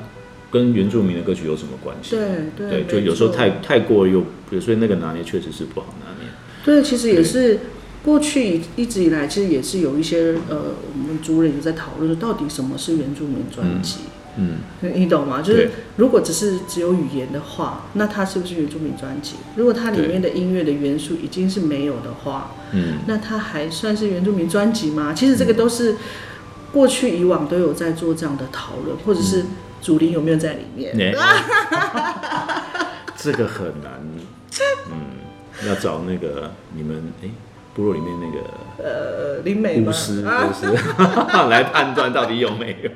[0.49, 2.15] 跟原住民的歌曲有什么关系？
[2.15, 4.23] 对对就有时候太太过又，
[4.59, 6.27] 所以那个拿捏确实是不好拿捏。
[6.65, 7.59] 对，其实也是
[8.03, 13.97] 过去一直以来，其实也是有一些呃，我们族人也在讨论说，到底什么是原住民专辑？
[14.05, 15.41] 嗯，嗯你懂吗？
[15.41, 19.35] 就是如果只是只有语言的话，那它是不是原住民专辑？
[19.55, 25.13] 如果它里面的音乐的元素已经是没有的话，嗯，那它还算是原住民专辑吗？
[25.13, 25.97] 其实这个都是
[26.71, 29.43] 过去以往都有在做这样的讨论，或者是
[29.81, 31.13] 祖灵有没有在里面？
[33.17, 33.91] 这个很难，
[34.89, 37.29] 嗯，要找那个你们哎、
[37.75, 38.39] 部落里面那个
[38.83, 39.91] 呃，林美吗？
[39.91, 40.65] 巫师，巫师
[41.49, 42.89] 来判断到底有没有，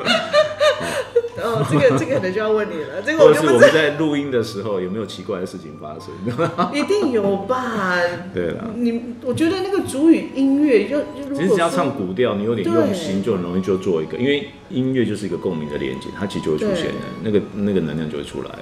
[1.42, 6.12] 哦，这个这个可能就要问你了，这个我或者我就是不知们在录音的时候有没有奇怪的事情发生？
[6.72, 7.98] 一定有吧？
[8.32, 8.70] 对了。
[8.76, 18.58] 你我觉得那个主语音乐，就就其实只要唱古调，你有点用心，就很容易就做一个，因为音乐就是一个共鸣的连接，它其实就会出现的，那个那个能量就会出来了。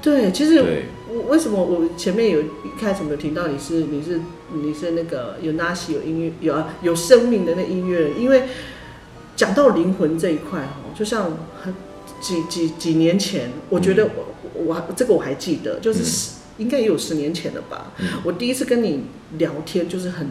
[0.00, 0.64] 对，其实
[1.08, 2.46] 我为什么我前面有一
[2.80, 4.20] 开始没有听到你是你是
[4.52, 8.42] 你是那个有纳西有音乐有啊有生命的那音乐人，因为
[9.34, 11.74] 讲到灵魂这一块哈，就像很
[12.20, 17.92] 几几几年前，我觉得我我还这个我还记得，就是十、应该也有十年前了吧。
[17.98, 18.08] 嗯。
[18.24, 19.04] 我第一次跟你
[19.38, 20.30] 聊天，就是很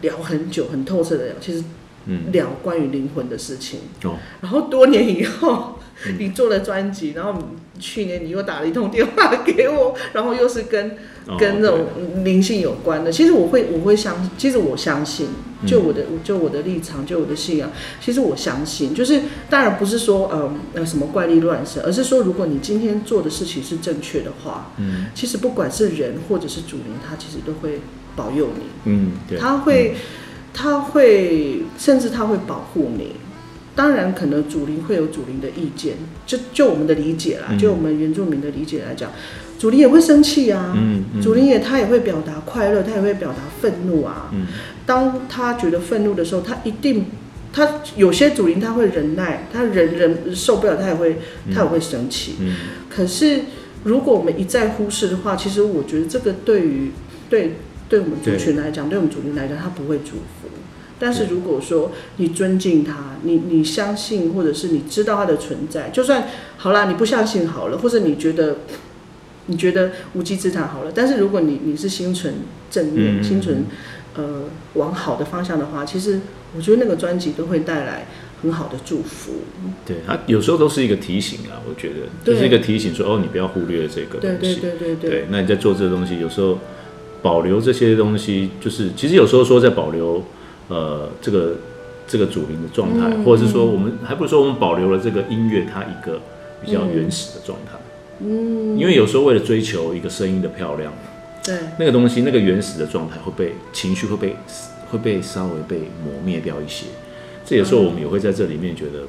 [0.00, 1.62] 聊很久很透彻的聊，其实
[2.06, 3.80] 嗯，聊关于灵魂的事情。
[4.04, 6.16] 哦，然后多年以后，嗯。
[6.18, 7.34] 你做了专辑，然后
[7.78, 11.86] 去年你又打了一通电话给我， 然后又是跟哦跟那种
[12.24, 13.12] 灵性有关的。
[13.12, 15.28] 其实我会我会相，其实我相信，
[15.62, 15.68] 嗯。
[15.68, 25.06] 就我的就我的立场，就我的信仰，其实我相信，就是当然不是说呃呃什么怪力乱神，而是说如果你今天做的事情是正确的话，嗯。
[25.14, 27.80] 其实不管是人或者是主灵，他其实都会
[28.16, 28.64] 保佑你。
[28.86, 29.94] 嗯，对，他会，
[30.52, 33.12] 他会，甚至他会保护你。
[33.74, 35.94] 当然，可能祖灵会有祖灵的意见，
[36.26, 39.10] 就就我们的理解啦，嗯就我们原住民的理解来讲，
[39.58, 44.28] 祖灵也会生气啊，嗯嗯主灵也他也会表达快乐，他也会表达愤怒啊。
[44.32, 44.48] 嗯
[44.84, 47.06] 当他觉得愤怒的时候，他一定，
[47.52, 51.16] 他有些祖灵他会忍耐，他忍忍受不了，他也会
[51.54, 52.34] 他也会生气。
[52.40, 52.56] 嗯
[52.90, 53.42] 可是
[53.84, 56.90] 如果我们一再忽视的话，其实我觉得这个对于
[57.30, 57.54] 对
[57.90, 60.48] 对我们族群来讲，对我们族群来讲，他不会祝福。
[60.98, 68.58] 但是如果说你尊敬他，你你相信，或者是你知道他的存在，就算好啦，你不相信好了，或者你觉得
[69.46, 72.34] 你觉得无稽之谈好了，但是如果你你是心存
[72.70, 73.64] 正面，嗯心存
[74.14, 74.42] 呃
[74.74, 76.20] 往好的方向的话，其实
[76.54, 78.06] 我觉得那个专辑都会带来
[78.42, 79.32] 很好的祝福。
[79.86, 84.60] 对，它有时候都是一个提醒啊，我觉得对就是一个提醒说，哦，你不要忽略这个对对东西。
[84.60, 86.58] 对对对对，那你在做这个东西，有时候
[87.22, 90.22] 保留这些东西，就是其实有时候说在保留
[90.68, 91.54] 呃这个
[92.06, 96.20] 这个主灵的状态，嗯或者是说我们还不如说我们保留了这个音乐它一个
[96.64, 97.78] 比较原始的状态。
[98.20, 100.92] 嗯，因为有时候为了追求一个声音的漂亮，
[101.44, 104.36] 对那个东西那个原始的状态会被情绪会被
[104.90, 106.86] 会被稍微被磨灭掉一些。
[107.44, 109.00] 这有时候我们也会在这里面觉得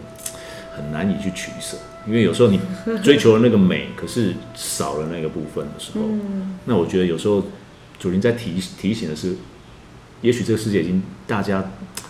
[0.74, 2.60] 很难以去取舍，因为有时候你
[3.04, 6.06] 追求了那个美，可是少了那个部分的时候，
[6.66, 7.44] 那我觉得有时候
[8.02, 9.36] 主灵在提提醒的是，
[10.22, 11.64] 也许这个世界已经大家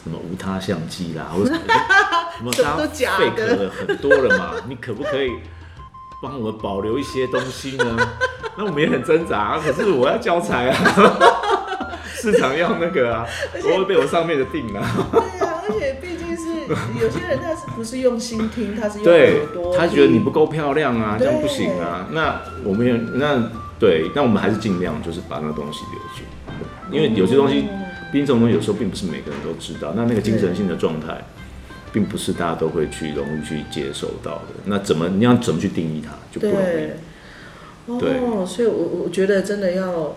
[0.06, 5.30] 什么无他相机啦，或者什么什么 什么大家都假 fake 的的很多了嘛，你可不可以
[6.24, 7.98] 帮我们保留一些东西呢？
[8.58, 10.78] 那我们也很挣扎、啊，可是我要教材啊，
[12.16, 13.28] 市场要那个啊，
[13.62, 15.10] 我会被我上面的定啊。
[15.12, 16.68] 对啊，而且毕竟是
[17.02, 22.08] 有些人他是不是用心听，他是用对耳朵，他觉得你不够漂亮啊，这对样不行啊。
[22.12, 27.62] 那我们也那对，那我们还是尽量就是把那个东西留住，因为有些东西，
[28.12, 29.94] 毕竟这种东西有时候并不是每个人都知道。
[29.96, 31.26] 那那个精神性的状态，
[31.92, 34.54] 并不是大家都会去容易去接受到的。
[34.66, 38.20] 那怎么你要怎么去定义它，就不容易对。。
[38.20, 40.16] 哦，所以我我觉得真的要。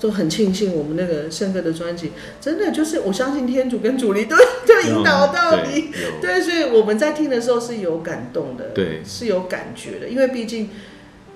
[0.00, 5.90] 就很庆幸我们那个圣歌的专辑，真的就是我相信天主跟主力都都引导到你，
[6.22, 10.70] 对，所以我们在听的时候是有感动的，对是有感觉的，因为毕竟，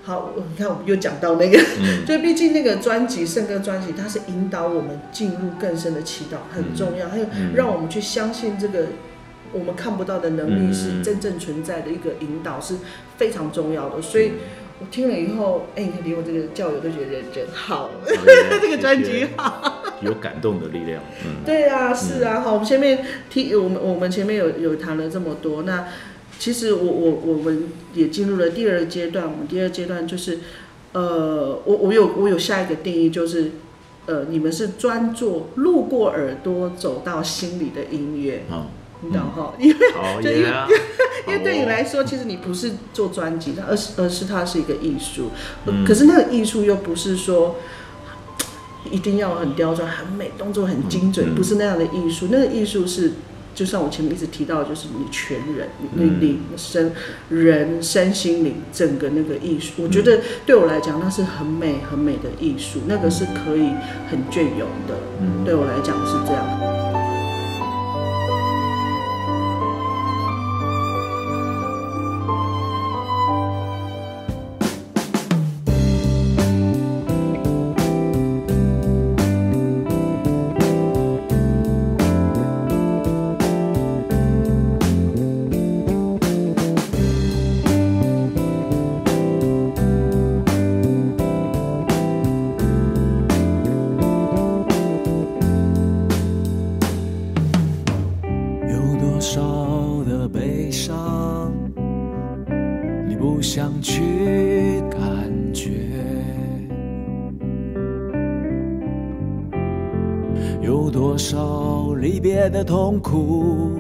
[0.05, 8.89] 好，你看我们又讲到那个，嗯 就毕竟那个专辑圣歌专辑，它是引导我们进入更深的祈祷，很重要，还有嗯让我们去相信这个
[9.53, 12.75] 我们看不到的能力是嗯真正存在的一个引导，是
[13.17, 14.03] 非常重要的。
[14.03, 14.33] 所以
[14.79, 17.91] 我听了以后，哎、你看连我这个教友都觉得人真好，
[18.61, 19.81] 这个专辑好。
[20.03, 21.03] 有感动的力量。
[21.25, 25.87] 嗯，对啊，是啊，好，我们前面听我们我们前面有有谈了这么多，那
[26.45, 30.41] 其实我我我们也进入了第二阶段，我们第二阶段就是，
[30.93, 33.53] 呃，我我有我有下一个定义就是。
[34.07, 38.67] 呃，你们是专做路过耳朵走到心里的音乐，嗯，
[39.01, 39.55] 你懂哈？
[39.59, 39.77] 因为
[40.21, 40.69] 因为啊，
[41.27, 45.31] 因为对你来说，其实你不是做专辑的，而是而是它是一个艺术。
[45.65, 47.57] 嗯可是那个艺术又不是说
[48.91, 52.29] 一定要很刁钻、很美，动作很精准，不是那样的艺术。
[52.31, 53.13] 那个艺术是，
[53.55, 56.93] 就像我前面一直提到的，就是你全人、你嗯你身、
[57.29, 59.83] 人、身心灵整个那个艺术。
[59.85, 63.71] 我觉嗯得对我来讲，那是很美、很美的艺术，那个是可以
[64.11, 64.95] 很隽永的。
[65.21, 66.74] 嗯对我来讲是这样。
[113.05, 113.79] 苦，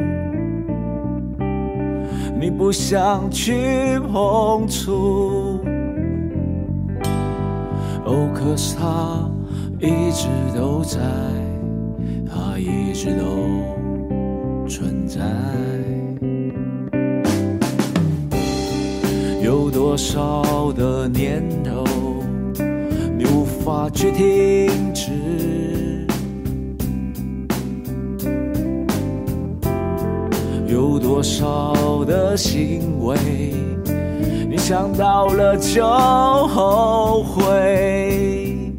[2.38, 5.58] 你不想去碰触？
[8.04, 9.26] 哦，可是它
[9.80, 11.00] 一直都在，
[35.56, 38.72] 就后悔？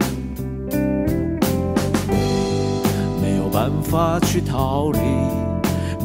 [3.21, 4.99] 没有办法去逃离，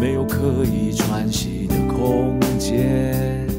[0.01, 3.50] 没有可以喘息的空间。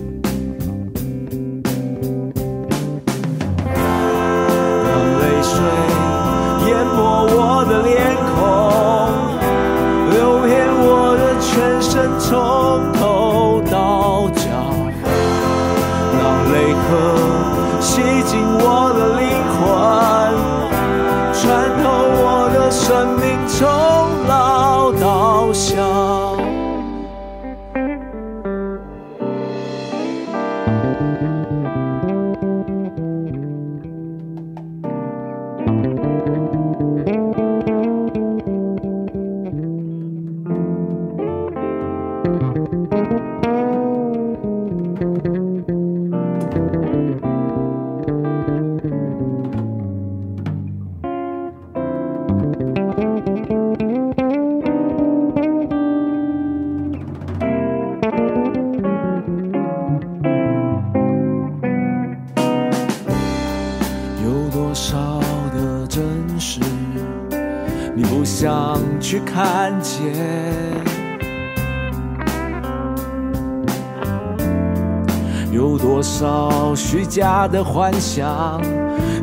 [78.14, 78.62] 想，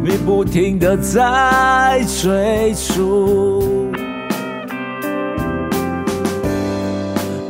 [0.02, 3.92] 你不停的在追逐？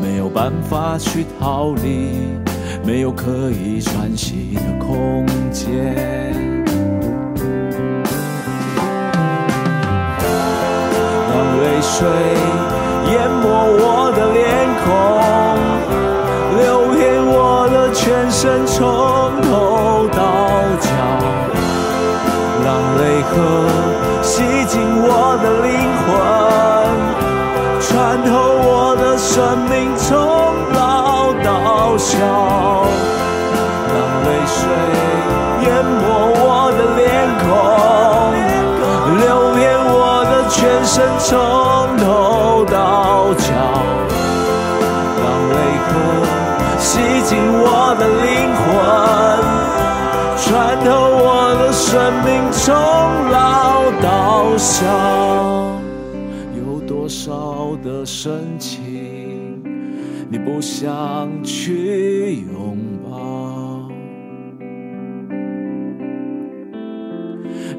[0.02, 2.10] 没有办法去逃离，
[2.84, 5.94] 没有可以喘息的空间。
[11.30, 12.08] 让泪水
[23.38, 23.46] 让泪河
[24.22, 25.70] 洗净我的灵
[26.02, 26.10] 魂，
[27.80, 27.86] 穿
[28.24, 28.30] 透
[28.66, 30.10] 我的生命，从
[30.74, 31.46] 老到
[31.96, 32.18] 小。
[33.94, 34.58] 让泪水
[35.62, 36.02] 淹没
[36.34, 36.42] 我
[36.76, 37.06] 的脸
[37.38, 37.46] 孔，
[39.20, 39.24] 流
[39.54, 41.30] 遍我的全身，从
[41.98, 43.46] 头到脚。
[45.16, 45.24] 让
[45.54, 45.88] 泪河
[46.80, 46.90] 洗
[47.22, 47.30] 净
[47.62, 47.64] 我
[47.98, 48.26] 的灵
[48.58, 48.66] 魂，
[51.90, 54.84] 生命，从老到小。
[56.54, 59.62] 有多少的深情，
[60.28, 63.88] 你不想去拥抱？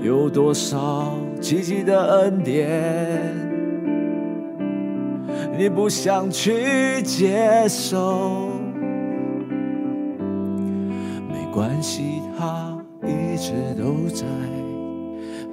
[0.02, 3.32] 有多少奇迹的恩典，
[5.56, 8.50] 你不想去接受？
[11.30, 12.19] 没关系，
[13.40, 14.26] 直都在，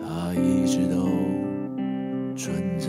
[0.02, 1.06] 它一直都
[2.36, 2.88] 存在。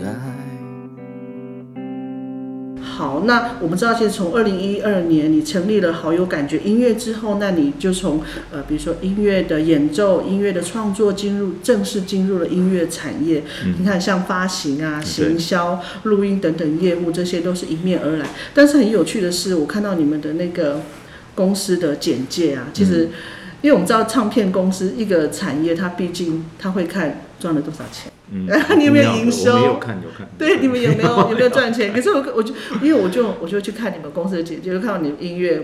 [2.82, 13.44] 好，那我们知道，其实从二零一二年你成立了好有感觉音乐之后，那你就从呃，比如说音乐的演奏、音乐的创作，进入正式进入了音乐产业。
[13.78, 18.26] 你看，像发行啊、行销、录音等等业务，这些都是迎面而来。
[18.52, 20.82] 但是很有趣的是，我看到你们的那个
[21.36, 23.08] 公司的简介啊，其实。
[23.60, 28.46] 因为我们知道唱片公司一个产业，它毕竟它会看赚了多少钱，嗯
[28.78, 29.58] 你有没有营收？
[29.58, 30.28] 有看，有看。
[30.38, 31.92] 对，你们有没有 有没有赚钱？
[31.92, 35.62] 可是我我就因为我就我就去看你们公司的简介，就看到你们音乐，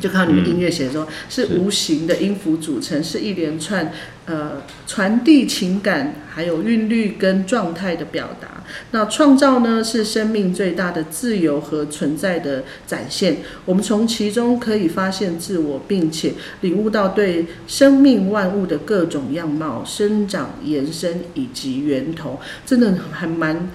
[0.00, 1.46] 就看到你们音乐写说、嗯是。
[1.58, 3.92] 无形的音符组成，是一连串
[4.26, 8.48] 呃传递情感，还有韵律跟状态的表达。
[8.90, 13.38] 那创造呢是生命最大的自由和存在的展现。
[13.64, 23.70] 我们从其中可以发现自我，并且领悟到对生命万物的各种样貌、生长、延伸以及源头，真的还蛮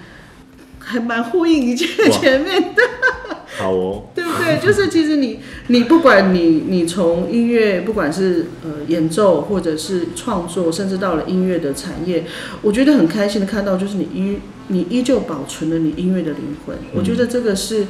[0.77, 2.83] 还蛮呼应一切哇前面的。
[3.57, 4.59] 好哦，对不对？
[4.65, 12.23] 就是其实你你不管你你从音乐，不管是呃演奏或者是创作，甚至到了音乐的产业，
[12.61, 14.37] 我觉得很开心的看到，就是你依
[14.67, 16.77] 你依旧保存了你音乐的灵魂。
[16.93, 17.87] 我觉得这个是，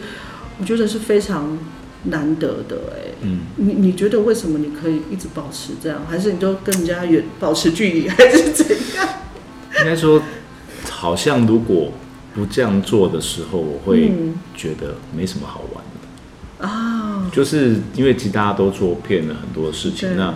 [0.59, 1.57] 我觉得是非常
[2.05, 3.11] 难得的哎。
[3.21, 6.03] 嗯，你你觉得为什么你可以一直保持这样？
[6.09, 9.07] 还是你都跟人家远保持距离，还是怎样？
[9.79, 10.21] 应该说，
[10.89, 11.91] 好像如果
[12.33, 16.67] 不这样做的时候，我会嗯觉得没什么好玩的。
[16.67, 20.33] 啊，就是因为其实大家都做骗了很多事情，那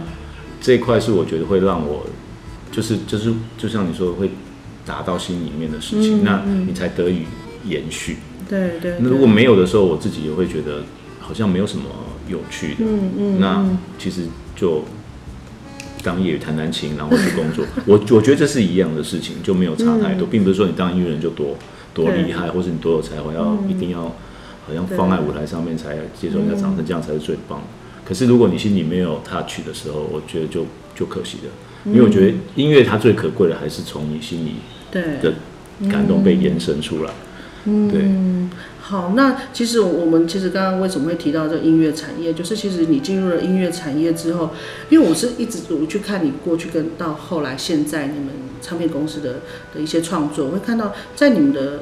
[0.60, 2.06] 这一块是我觉得会让我，
[2.72, 4.32] 就是就是就像你说的会
[4.86, 7.24] 打到心里面的事情，嗯那嗯你才得以
[7.66, 8.18] 延续。
[8.50, 8.96] 对对。
[9.00, 10.84] 那如果没有的时候，我自己也会觉得
[11.20, 11.86] 好像没有什么
[12.28, 12.76] 有趣的。
[12.80, 13.64] 嗯嗯那
[14.00, 14.24] 其实
[14.56, 14.84] 就
[16.04, 17.66] 当业余弹弹琴，然后去工作。
[17.86, 21.56] 我我觉得这是一样的事情，就没有差太嗯多，并不是说你当音乐人就多
[21.96, 24.02] 多厉害，或是你多有才华，要一定要
[24.68, 27.58] 好像放在舞台上面才接受人家掌声，这样才是最棒。
[27.60, 27.66] 的。
[28.08, 31.52] 可是如果你心里没有 touch 的时候，我觉得就就可惜了，
[31.86, 34.58] 因为我觉得音乐它最可贵的还是从你心里
[34.92, 35.02] 对。
[35.22, 35.34] 的
[35.92, 37.12] 感动被延伸出来。
[37.66, 38.50] 对，嗯，
[38.88, 44.52] 好，那其实我们其实刚刚为什么会提到这音乐产业，就是其实你进入了音乐产业之后，
[44.90, 48.28] 因为我是一直我去看你过去跟到后来现在你们
[48.62, 49.38] 唱片公司的
[49.74, 51.80] 的一些创作，我会看到在你们的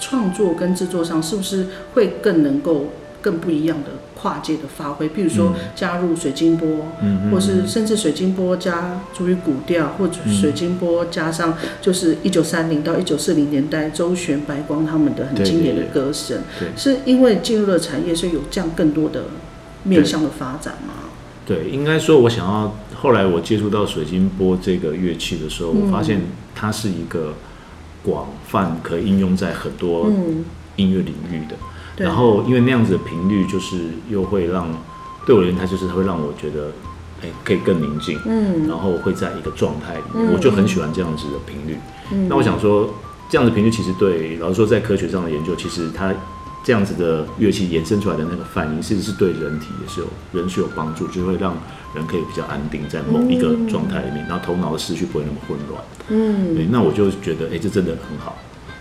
[0.00, 2.86] 创作跟制作上，是不是会更能够
[3.20, 3.90] 更不一样的
[4.20, 5.08] 跨界的发挥？
[5.08, 6.68] 譬如说加入水晶波，
[7.00, 19.26] 嗯或是甚至水晶波加主语古调，或者水晶波加上就是一九三零到一九四零年代周璇、白光他们的很对经典的歌声，对是因为进入了产业，所以有这样更多的
[19.84, 20.94] 面向的发展吗？
[21.46, 26.20] 对，应该说，我想要后来我接触到水晶波这个乐器的时候，我发现
[26.54, 27.34] 它是一个
[28.02, 30.44] 广泛可以应用在很多嗯，
[30.76, 31.54] 音乐领域的。
[31.54, 34.68] 对然后，因为那样子的频率，就是又会让
[35.26, 36.70] 对我而言，它就是会让我觉得，
[37.22, 41.76] 哎，可以更宁静，嗯，然后会在一个状态里我就很喜欢这样子的频率。
[42.12, 42.28] 嗯。
[42.28, 42.88] 那我想说，
[43.28, 46.14] 这样的频率其实对老实说，在科学上的研究，其实它
[46.64, 51.56] 这样子的乐器延伸出来的那个反应，其实是对人体也是有人是有帮助，就会让
[51.94, 55.82] 人可以比较安定在某一个状态里面，然后头脑的思绪不会那么混乱。
[56.08, 58.36] 嗯，对，那我就觉得，哎、这真的很好，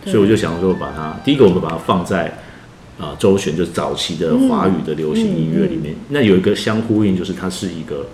[0.05, 2.37] 所以我就想说，把它第一个，我们把它放在
[2.99, 5.95] 啊、周璇，就是早期的华语的流行音乐里面。
[6.09, 8.07] 那有一个相呼应，就是它是一个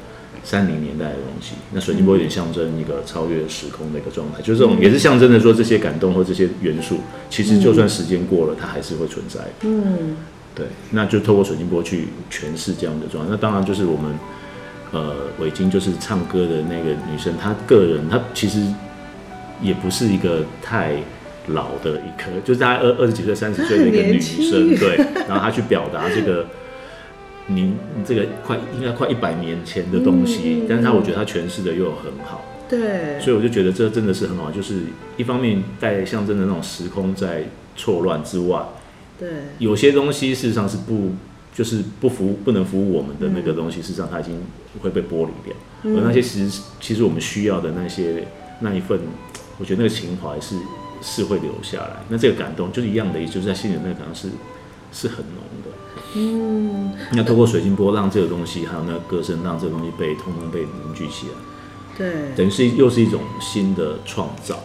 [0.43, 1.53] 三零年代的东西。
[1.71, 6.97] 那水晶波有点象征一个超越时空的一个状态，就是这种也是象征的说这些感动或这些元素，
[7.29, 9.49] 其实就算时间过了，它还是会存在的。
[9.61, 10.17] 嗯，
[10.53, 13.31] 对，那就透过水晶波去诠释这样的状态。
[13.31, 14.13] 那当然就是我们
[14.91, 18.59] 呃，韦晶就是唱歌的那个女生，她个人她其实
[19.61, 20.97] 也不是一个太
[21.47, 24.97] 老的一颗，就是大概二二十几岁、三十岁 的一个女生，对。
[25.27, 26.45] 然后她去表达这个。
[27.47, 27.75] 您
[28.05, 34.83] 这个快应该快一百年前的东西，嗯但是她我觉得她诠释的又很好，对，所以我就觉得这真的是很好，就是
[35.17, 37.43] 一方面带象征的那种时空在
[37.75, 38.63] 错乱之外，
[39.19, 39.27] 对，
[39.57, 41.11] 有些东西事实上是不
[41.53, 44.41] 就是不服不能服务我们的那个东西，事实上它已经
[44.81, 45.53] 会被剥离掉。
[45.83, 48.25] 而那些其实其实我们需要的那些
[48.61, 48.97] 那一份，
[49.59, 50.55] 我觉得那个情怀是
[51.03, 51.97] 是会留下来。
[52.09, 54.29] 那这个感动就是一样的意思，就是在心里那个感动是
[54.91, 55.69] 是很浓的。
[56.15, 61.33] 嗯，那透过水晶波让这个东西，还有那个歌声，让这个东西被通通被凝聚起来，
[61.97, 64.63] 对，等于是又是一种新的创造。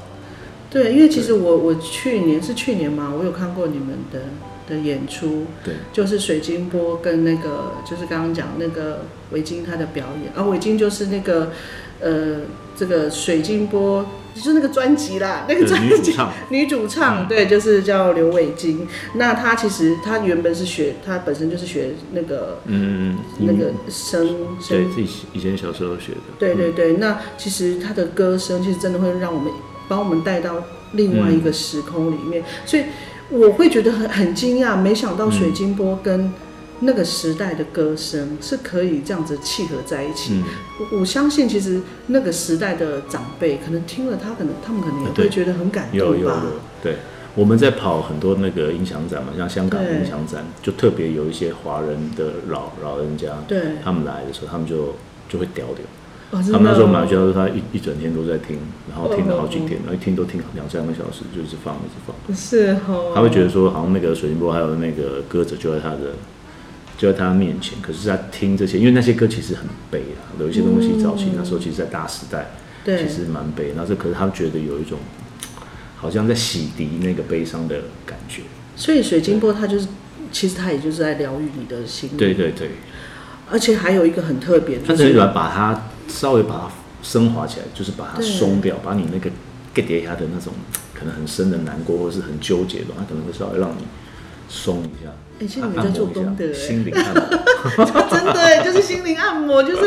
[0.70, 4.24] 对，因为其实我我去年是去年嘛，我有看过你们的
[4.68, 11.50] 的演出，对，就是水晶波跟那个就是刚刚讲那个维京他的表演，啊，维京就是那个
[12.00, 12.40] 呃
[12.76, 14.04] 这个水晶波
[14.38, 16.16] 就是那个专辑啦，那个专辑
[16.50, 17.28] 女主唱。
[17.28, 18.86] 对，就是叫刘伟晶。
[19.14, 29.52] 那她其实她原本是学，她本身就是学那个嗯，那个声对自己以前小时候学的，对对对，那其实她的歌声其实真的会让我们
[29.88, 30.62] 把我们带到
[30.92, 32.84] 另外一个时空里面，所以
[33.30, 36.32] 我会觉得很很惊讶，没想到水晶波跟
[36.80, 40.34] 那个时代的歌声是可以这样子契合在一起。
[40.34, 40.44] 嗯，
[40.78, 46.04] 我我相信，其实那个时代的长辈可能听了他，可能他们可能也对会觉得很感动吧。
[46.06, 46.36] 有有有，
[46.82, 46.96] 对，
[47.34, 54.94] 我们在跑很多那个音响展嘛，像香港对音响展，就特别有一些华人的老老人家，对，他们来的时候，他们就
[55.28, 55.84] 就会屌屌。
[56.30, 58.58] 哦，他们那时候的买就说他一一整天都在听，
[58.90, 62.36] 然后听了好几哦天，然后一听都听两三个小时，就一直放一直放。
[62.36, 66.12] 是哦，他会觉得说，好像那个水晶波还有那个歌者就在他的
[66.98, 72.50] 就在他面前，可是他听这些，因为那些歌其实很悲啊，有一些东西早期那时候其实，在大时代
[72.84, 73.06] 对。
[73.06, 74.98] 其实蛮悲，然后这可是他觉得有一种
[75.96, 78.42] 好像在洗涤那个悲伤的感觉。
[78.74, 79.86] 所以水晶波它就是
[80.32, 82.10] 其实它也就是在疗愈你的心。
[82.10, 82.18] 灵。
[82.18, 82.70] 对对对，
[83.50, 86.70] 而且还有一个很特别，他就是只是把把它稍微把它
[87.02, 89.30] 升华起来，就是把它松掉，把你那个
[89.72, 90.52] get 的那种
[90.92, 93.84] 可能很深的难过或是很纠结的，它可能会稍微让你
[94.48, 95.10] 松一下。
[95.40, 97.84] 哎其实你们在做功德哎心灵按摩。
[98.10, 99.86] 真的欸就是心灵按摩，就是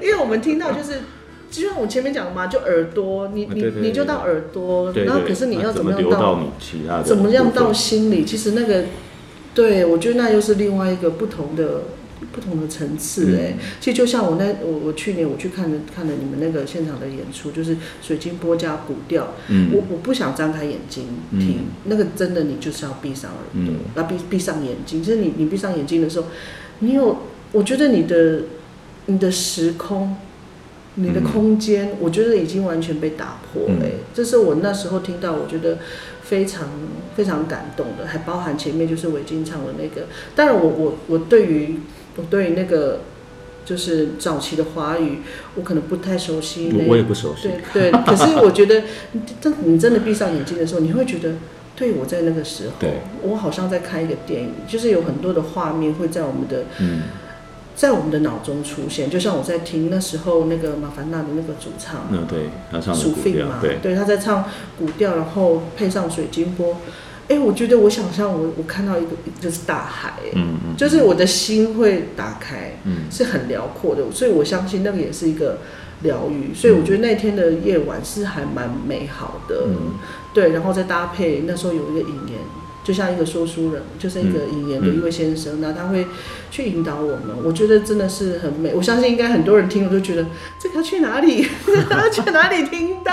[0.00, 1.00] 因为我们听到就是。
[1.48, 8.24] 就像我前面讲的嘛，就耳朵，你你你就到耳朵，然后可是你要怎么样流到你其他的怎么样到心里？
[8.24, 8.84] 其实那个，
[9.54, 11.82] 对我觉得那又是另外一个不同的
[12.36, 25.02] 不同的层次哎、嗯其实就像我那我我去年我去看了看了你们那个现场的演出，就是水晶波加古调，嗯我我不想张开眼睛听，嗯那个真的你就是要闭上耳朵，嗯要闭闭上眼睛。
[25.02, 26.26] 就是你你闭上眼睛的时候，
[26.80, 27.16] 你有，
[27.52, 28.42] 我觉得你的
[29.06, 30.16] 你的时空。
[30.98, 35.76] 你的嗯空间，我觉得已经完全被打破了、这是我那时候听到，我觉得
[36.22, 36.70] 非常
[37.14, 40.06] 非常感动的，还包含前面就是韦金唱的那个。
[40.34, 41.80] 当然我，我我对于
[42.16, 43.00] 我对那个
[43.64, 45.18] 就是早期的华语，
[45.54, 47.90] 我可能不太熟悉那我我也不熟悉对。
[47.90, 48.82] 对，可是我觉得，
[49.42, 51.34] 当你真的闭上眼睛的时候，你会觉得，
[51.74, 52.88] 对我在那个时候，
[53.22, 57.02] 我好像在看一个电影，就是有很多的画面会在我们的嗯
[57.74, 62.06] 在我们的脑中出现，就像我在听那时候那个马凡娜的那个主唱。
[62.10, 64.44] 嗯，对，他唱的古调，费嘛，对，他在唱
[64.78, 66.78] 古调，然后配上水晶波，
[67.28, 69.10] 哎，我觉得我想象我我看到一个
[69.40, 73.10] 就是大海，哎嗯嗯，就是我的心会打开，嗯。
[73.10, 75.58] 是很辽阔的，所以我相信那个也是一个
[76.02, 79.94] 疗愈，所以我觉得那天的夜晚是还蛮美好的，嗯。
[80.32, 82.38] 对，然后再搭配那时候有一个引言。
[82.86, 86.06] 就像一个说书人，就是一个引言的一位先生，那、他会
[86.52, 88.72] 去引导我们，我觉得真的是很美。
[88.72, 90.24] 我相信应该很多人听了都觉得
[90.60, 91.44] 这个要去哪里，
[91.90, 93.10] 要去哪里听到？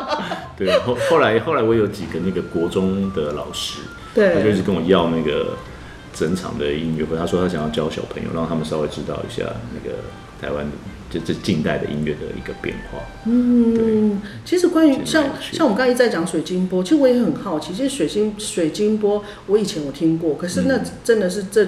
[0.56, 0.72] 对。
[0.86, 3.80] 后后来后来我有几个那个国中的老师，
[4.14, 5.54] 他就一直跟我要那个
[6.14, 9.44] 整场的音乐会，他说他想要教小朋友，让他们稍微知道一下
[9.74, 9.96] 那个
[10.40, 10.66] 台湾
[11.10, 13.00] 就这近代的音乐的一个变化。
[13.26, 17.74] 嗯，其实关于像像我们刚才在讲水晶波，其实我也很好奇。
[17.74, 21.66] 其实水晶水晶波，我以前我听过，可是那嗯真的是这，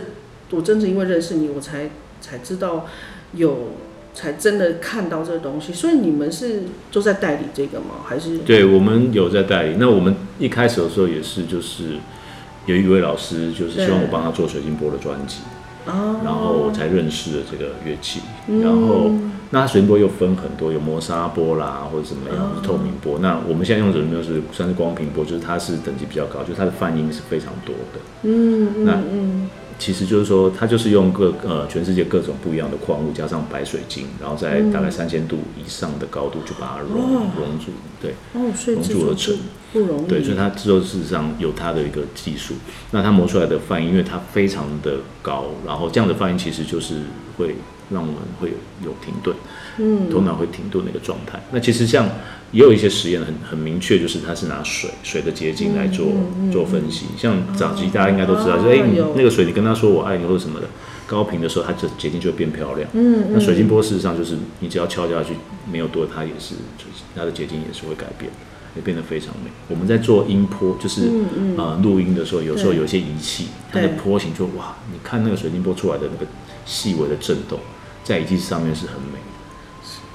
[0.51, 1.91] 我真是因为认识你，我才
[2.21, 2.87] 才知道
[3.35, 3.73] 有，
[4.15, 5.73] 才真的看到这个东西。
[5.73, 6.63] 所以你们是
[6.93, 7.97] 都在代理这个吗？
[8.07, 9.77] 还是对，我们有在代理。
[9.79, 11.97] 那我们一开始的时候也是，就是
[12.67, 15.39] 有一位老师，就是希望我帮他做水晶波的专辑，
[15.87, 18.21] 哦，然后我才认识了这个乐器。
[18.49, 19.11] 嗯然后，
[19.51, 23.19] 那水晶波又分很多，有磨砂波啦，或者怎么样，哦是透明波。
[23.21, 28.01] 那我们现在用的水晶波是算是光频波，就是它是等级比较高，就是它的泛音是非常多的。
[28.23, 29.51] 嗯那嗯嗯，
[29.83, 38.13] 其实就是说，它就是用各呃全世界各种不一样的矿物加上白水晶，然后在大概三千度以上的高度就把它熔熔住，对。
[38.35, 39.37] 哦，所以融制作入而成
[39.73, 42.55] 不不容易，对，所以它制作事实上有它的一个技术。
[42.93, 47.01] 那它磨出来的泛音，因为它非常的高，然后这样的泛音其实就是
[47.37, 47.57] 会
[47.91, 48.53] 让我们会
[48.85, 49.35] 有停顿，
[49.79, 51.43] 嗯头脑会停顿的一个状态。
[51.51, 52.09] 那其实像
[52.53, 56.07] 也有一些实验很很明确，就是它是拿水水的结晶来做、
[56.53, 57.07] 做分析。
[57.19, 60.67] 像早期大家应该都知道，就是哎、你那个水你跟他说我爱你或者什么的。
[61.05, 62.89] 高频的时候，它的结晶就会变漂亮。
[62.95, 65.35] 嗯那水晶波事实上就是你只要敲下去，
[65.71, 66.55] 没有多，它也是
[67.15, 68.31] 它的结晶也是会改变，
[68.77, 69.51] 也变得非常美。
[69.69, 71.11] 我们在做音波，就是、
[71.59, 76.25] 呃录音的时候，有时候有一些仪器，它的对波形就哇，你看那个水晶波出来的那个
[76.65, 77.59] 细微的震动，
[78.03, 79.32] 在仪器上面是很美的。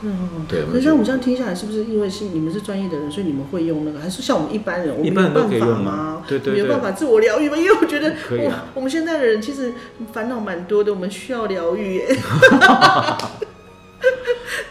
[0.04, 4.00] 嗯，对，可是像我们这样听下来，是不是因为是你们是专业的人，所以你们会用那个？
[4.00, 6.24] 还是像我们一般人，我们没有办法吗啊？
[6.28, 7.58] 对对对没有办法自我疗愈吗？
[7.58, 9.74] 因为我觉得我可以啊我们现在的人其实
[10.14, 12.18] 烦恼蛮多的，我们需要疗愈 耶。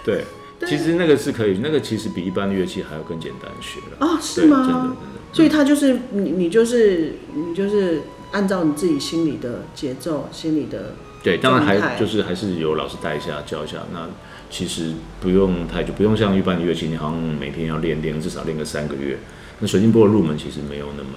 [0.05, 0.24] 对，
[0.61, 4.07] 对其实那个是可以，那个其实比一般的乐器还要更简单学了。
[4.07, 5.07] 啊，是吗真的真吗的？
[5.33, 8.01] 所以他就是你，你就是你就是
[8.31, 13.79] 按照你自己心里的节奏、心里的对，当然还就是还是有老师带一下教一下。
[13.93, 14.09] 那
[14.51, 19.18] 其实不用太久，不用像一般的乐器，你好像每天要练练，至少练个三个月。
[19.61, 21.11] 那水晶波的入门其实没有那么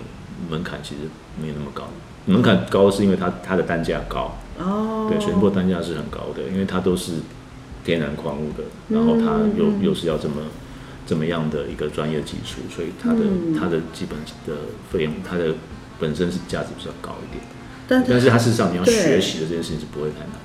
[0.49, 1.01] 门槛，其实
[1.41, 1.89] 没有那么高。
[2.25, 7.13] 门槛高是因为它它的单价高，哦，对，水晶波单价是很高的，因为它都是
[7.83, 10.35] 天然矿物的，然后它嗯又又是要这么
[11.07, 14.61] 这么样的一个专业技术，所以它的嗯它的基本的
[14.91, 15.55] 费用，它的
[15.99, 17.43] 本身是价值比较高一点。
[17.87, 20.38] 但但是它事实上你要学习的这件事情是不会太难，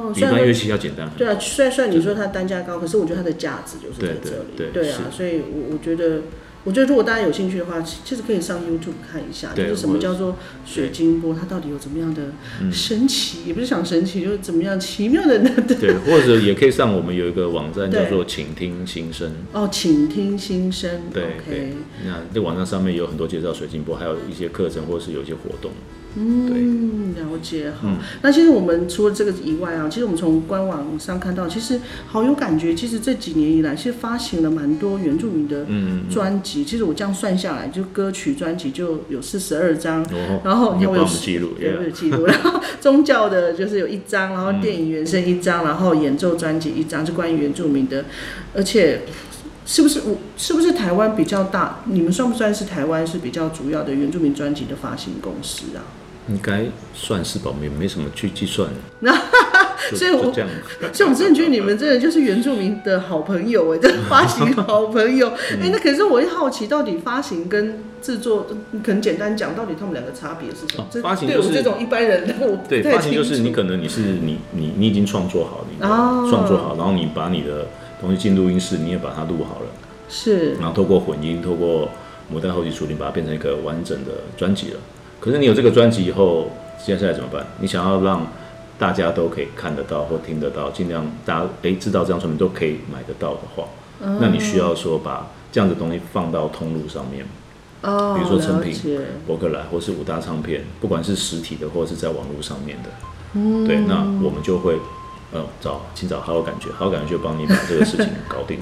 [0.00, 1.18] 哦，比一般乐器要简单很多。
[1.18, 4.44] 对啊，虽然虽然你说它单价高，可是我觉得它的价值就是在这里。
[4.56, 6.22] 对对啊，所以我我觉得，
[6.64, 10.36] 我觉得如果大家有兴趣的话，其其实可以上 YouTube 看一下，就是什么叫做
[10.66, 12.22] 水晶波，它到底有怎么样的
[12.60, 21.02] 嗯神奇，也不是想神奇，就是怎么样奇妙的那对，或者也可以上我们有一个网站叫做“请听心声哦，请听心声。
[21.12, 21.36] 对，
[22.04, 25.70] 那这网站上面有很多介绍水晶波，还有一些课程或者是有一些活动。
[26.16, 27.88] 嗯，了解好。
[27.88, 32.74] 嗯那其实我们除了这个以外啊，其实我们从官网上看到，其实好有感觉。
[32.74, 36.64] 其实这几年以来，其实发行了蛮多原住民的嗯，专辑。
[36.64, 40.02] 其实我这样算下来，就歌曲专辑就有四十二张。
[40.04, 42.26] 哦然后你你帮看我有记录有记录。
[42.26, 48.04] 然后 宗教的就是有一张，然后电影原声一张，然后演奏专辑一张，是关于原住民的。
[48.54, 49.02] 而且
[49.64, 51.80] 是不是我是不是台湾比较大？
[51.84, 55.84] 你们算不算是台湾是比较主要的原住民专辑的发行公司啊？
[56.28, 58.68] 应该算是吧，没没什么去计算，
[59.00, 59.12] 那
[59.96, 60.48] 所以我就这样。
[60.92, 65.28] 所以我真的觉得你们真的就是原住民的好朋友哎， 这发行好朋友。
[65.52, 65.62] 嗯。
[65.62, 70.84] 哎、那可是我会好奇，到底发行跟制作，你可能简单讲，到底他们两个差别是什么？
[70.84, 77.66] 哦这发行就是对我这种一般人，我不对，发行就是你可能你是你你你已经创作好，你的哦创作好，然后你把你的
[78.00, 79.66] 东西进录音室，你也把它录好了，
[80.08, 80.52] 是。
[80.54, 81.88] 然后透过混音，透过
[82.28, 84.78] 母带后期处理，把它变成一个完整的专辑了。
[85.20, 86.50] 可是你有这个专辑以后，
[86.84, 87.46] 接下来怎么办？
[87.60, 88.26] 你想要让
[88.78, 93.64] 大家都可以看得到或听得到，尽量大家诶知道这张专辑都可以买得到的话，
[94.18, 97.26] 那你需要说把这样的东西放到通路上面，
[97.82, 98.74] 哦，比如说成品
[99.26, 102.88] 博客来或是五大唱片，不管是实体的或是在网络上面的，
[103.66, 104.78] 对，那我们就会
[105.32, 108.58] 呃找请找好友感觉，好友感觉就帮你把这个事情搞定。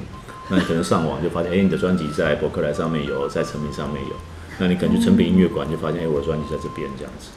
[0.50, 4.14] 那你可能上网就发现，哎、你的专辑在博客来上面有，在成品上面有。
[4.58, 7.30] 那你可能去成品音乐馆就发现，哎、我的专辑在这边这样子，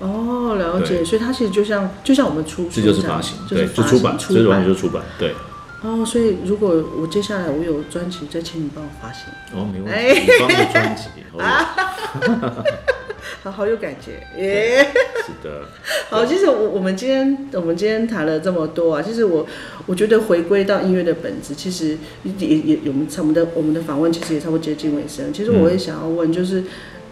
[0.00, 1.04] 哦，了解。
[1.04, 5.34] 所以它其实就像就像我们出这就是发行，就是对，就出版，出这完全就是出版，对。
[5.82, 10.14] 哦，所以如果我接下来我有专辑，再请你帮我发行，哦，没问哎。
[10.14, 11.02] 题，你帮我专辑，
[11.32, 11.38] 哦，
[13.42, 14.86] 好好有感觉耶。
[15.26, 15.62] 是的，
[16.08, 19.46] 好，其实我我们今天我们今天谈了这么多啊，其实我
[19.86, 25.32] 我觉得回归到音乐的本质，其实也也也我们我们的我们的访问其实也差不多接近尾声。
[25.32, 26.62] 其实我也想要问，就是、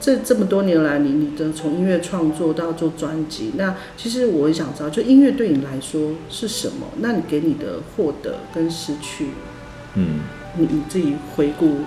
[0.01, 6.87] 这这么多年来，你你的从音乐创作到做专辑，那其实我也想知道，就音乐对你来说是什么？
[7.01, 9.29] 那你给你的获得跟失去，
[9.95, 10.21] 嗯。
[10.57, 11.79] 你你自己回顾，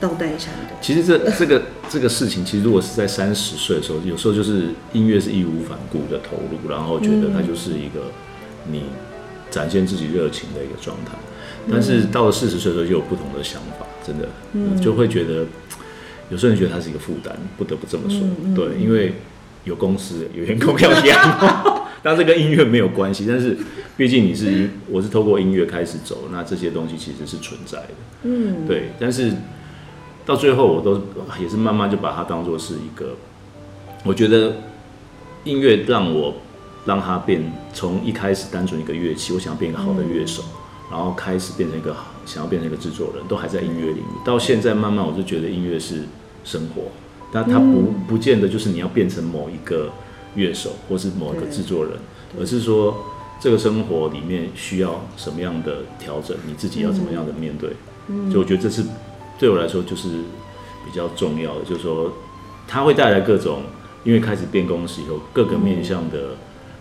[0.00, 0.76] 倒带一下的。
[0.80, 8.10] 其实这这个 这个事情，其实如果是在三十岁的时候，有时候就是音乐是义无反顾的投入，然后觉得它就是一个
[8.70, 8.84] 你
[9.50, 11.12] 展现自己热情的一个状态。
[11.70, 15.46] 但是到了四十岁的时候，就有不同的想法，真的，嗯就会觉得
[16.28, 18.20] 有时候你觉得它是一个负担，不得不这么说。
[18.54, 19.14] 对，因为
[19.64, 21.84] 有公司有员工要养。
[22.04, 23.56] 当然这跟音乐没有关系，但是
[23.96, 27.88] 毕竟你是，我是透过音乐开始走，那这些东西其实是存在的。
[28.24, 29.32] 嗯，对，但是
[30.26, 31.00] 到最后我都
[31.40, 33.14] 也是慢慢就把它当做是一个，
[34.04, 34.56] 我觉得
[35.44, 36.34] 音乐让我
[36.86, 40.42] 让它变从一开始单纯一个乐器，我想要变一个好的乐手，
[40.90, 44.24] 然后开始变成一个好想要变成一个制作人，都还在音乐领域。
[44.24, 46.04] 到现在慢慢我就觉得音乐是
[46.42, 46.84] 生活，
[47.30, 49.90] 但它不不见得就是你要变成某一个
[50.34, 51.92] 乐手或是某一个制作人，
[52.40, 52.96] 而是说
[53.38, 57.70] 这个生活里面需要什么样的调整，你自己要怎么样的面对。
[58.30, 58.82] 所以我觉得这是
[59.38, 60.08] 对我来说就是
[60.84, 62.12] 比较重要的，就是说
[62.68, 63.62] 它会带来各种，
[64.04, 66.36] 因为开始变公司以后，各个面向的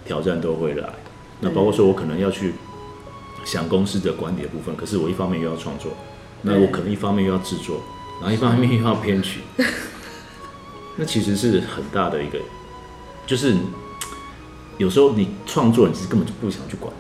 [0.05, 0.89] 挑战都会来。
[1.41, 2.53] 那包括说我可能要去
[3.43, 5.91] 想公司的管理的部分，可是我一方面又要创作，
[6.43, 7.81] 那我可能一方面又要制作，
[8.21, 9.41] 然后一方面又要编曲，
[10.95, 12.39] 那其实是很大的一个，
[13.25, 13.55] 就是
[14.77, 16.93] 有时候你创作，你是根本就不想去管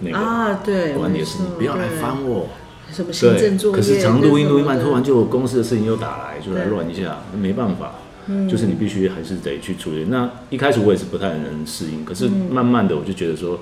[0.00, 2.48] 那个啊，对，管理的事情没，错不要来对烦我。
[2.96, 7.92] 什么行对政作，业，可是常录音录音慢，突然就有公司的事情又打来，就来乱一下，没办法，
[8.48, 10.06] 就是你必须还是得去处理。
[10.08, 13.60] 那一开始我也是不太能适应，可是慢慢的我就觉得说，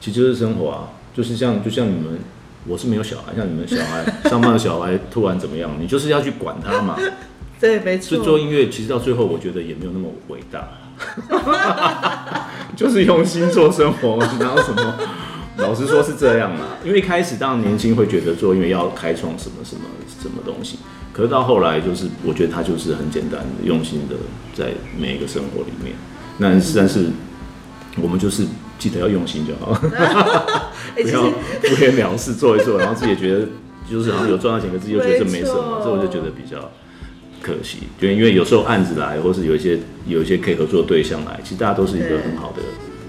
[0.00, 2.18] 其实就是生活啊，就是像就像你们，
[2.66, 6.96] 我是没有小孩，像你们小孩上班的小孩突然怎么样，你就是要去管他嘛。
[7.60, 10.68] 对，没所以错，做音乐其实到最后，我觉得也没有那么伟大，
[12.74, 14.98] 就是用心做生活，哪有什么？
[15.58, 19.82] 老实说是这样嘛，因为一开始当然年轻会觉得做因为要开创什么什么
[20.22, 20.78] 什么东西，
[21.12, 24.16] 可是到后来就是我觉得他就是很简单的、用心的
[24.54, 25.94] 在每一个生活里面。
[26.38, 27.10] 那但是
[28.00, 28.44] 我们就是
[28.78, 29.78] 记得要用心就好，
[30.96, 33.46] 哎，不要敷衍了事做一做，然后自己也觉得
[33.88, 36.70] 就是好像有赚到钱，可自己又觉得这没什么，这我就觉得比较
[37.42, 37.80] 可惜。
[38.00, 42.62] 就因为有时候案子来，或是有一些有一些可以合作对象来，其实大家都是一个很好的，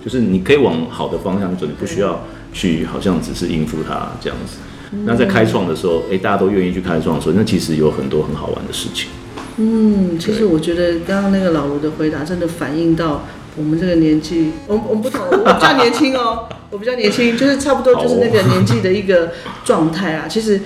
[0.03, 4.57] 就是你可以往好的方向走，你不需要去好像只是应付他这样子。
[5.05, 9.09] 那在开创的时候，哎、大家都愿意去开创的时候，那其实有很多很好玩的事情。
[9.57, 13.23] 嗯，其实我觉得刚刚那个老卢的回答真的反映到
[13.55, 19.31] 我们这个年纪，我们我们不同，我比较年轻哦，我比较年轻，就是差不多就是那个年纪的一个
[19.63, 20.27] 状态啊。
[20.27, 20.59] 其实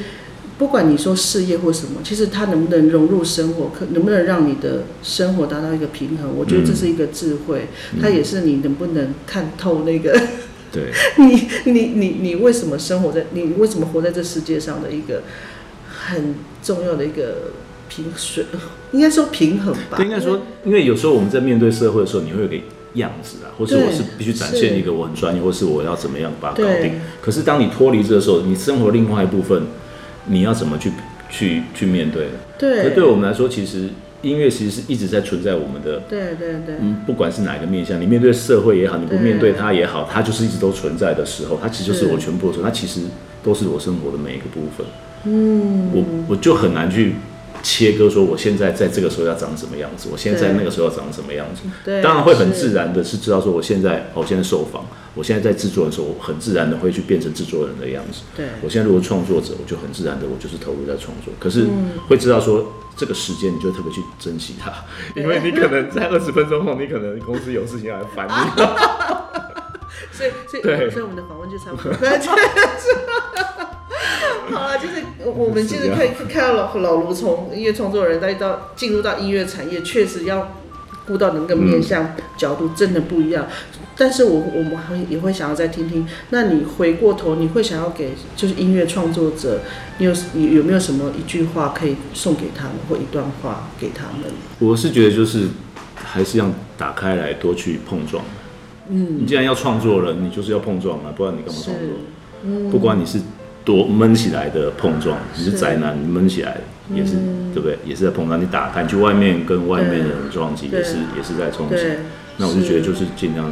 [0.57, 7.67] 不管你说事业或什么，其实它能不能融入生活，可能不能让你的生活达到一个平衡，我觉得这是一个智慧，
[8.01, 10.19] 它也是你能不能看透那个
[10.71, 15.21] 对， 你你你你为什么生活在你为什么活在这世界上的一个
[15.87, 17.51] 很重要的一个
[17.87, 18.45] 平水，
[18.91, 19.97] 应该说平衡吧。
[19.97, 22.55] 对，应该说，因为有时候我们在面对社会的时候，你会有个
[22.95, 26.93] 样子啊，或是我是必须展现一个我很专业，或是我要怎么样把它搞定。
[27.21, 29.63] 可是当你脱离这的时候，你生活另外一部分，
[30.27, 30.91] 你要怎么去
[31.29, 32.31] 去去面对呢？
[32.57, 33.89] 对可对我们来说，其实
[34.21, 35.99] 音乐其实是一直在存在我们的。
[36.09, 43.01] 对对对嗯，不管是哪一个面向，你面对社会也好，你不面对它也好，它就是一直都存在的时候，它其实就是是我全部的时候，它其实
[43.43, 44.85] 都是我生活的每一个部分。
[45.25, 47.15] 嗯，我我就很难去
[47.63, 51.63] 切割说我现在在这个时候要长什么样子，我现在在那个时候要长什么样子。
[51.83, 54.85] 对，当然会很自然的是知道说我现在，哦我现在受访，
[55.17, 58.21] 我现在在制作的时候，我很自然的会去变成制作人的样子。
[58.35, 64.71] 对我现在如果创作者，我就很自然的我就是投入在创作，可是嗯会知道说这个时间你就特别去珍惜它，
[65.19, 68.33] 因为你可能在二十分钟后，你可能公司有事情要来烦你。
[70.13, 71.91] 所以所以对所以我们的访问就差不多。
[74.49, 80.55] 好了，就是我们其实可以看到老老卢从音乐创作人再到进入到音乐产业，确实要
[81.05, 83.45] 顾到的那个面向角度真的不一样。
[83.97, 89.61] 但是我我们还也会想要再听听，那你回过头，你会想要给就是音乐创作者，
[89.97, 94.31] 你有你有没有什么一句话可以送给他们，或一段话给他们？
[94.59, 95.47] 我是觉得就是
[95.95, 98.23] 还是要打开来多去碰撞。
[98.89, 102.71] 嗯，你既然要创作了，你就是要碰撞啊，不然你干嘛创作？
[102.71, 103.19] 不管你是
[103.65, 106.57] 多闷起来的碰撞，你是是宅男，你闷起来
[106.93, 107.13] 也是、
[107.53, 107.77] 对不对？
[107.83, 108.39] 也是在碰撞。
[108.39, 111.75] 你打开，你去外面跟外面的人撞击，也是也是在冲击。
[112.37, 113.51] 那我就觉得就是尽量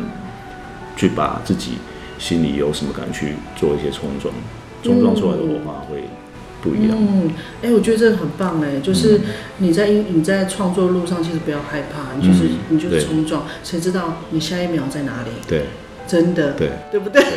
[0.95, 1.73] 去把自己
[2.17, 4.33] 心里有什么感去做一些冲撞，
[4.83, 6.03] 冲撞出来的火花会
[6.61, 6.97] 不一样。
[6.97, 7.29] 嗯，
[7.61, 9.21] 哎、我觉得这个很棒哎，就是
[9.57, 15.29] 你在音你在创作路上，其实不要害怕，你就是、嗯你就是冲撞，谁知道你下一秒在哪里？
[15.47, 15.65] 对
[16.07, 17.21] 真的，对，对不对？
[17.21, 17.33] 真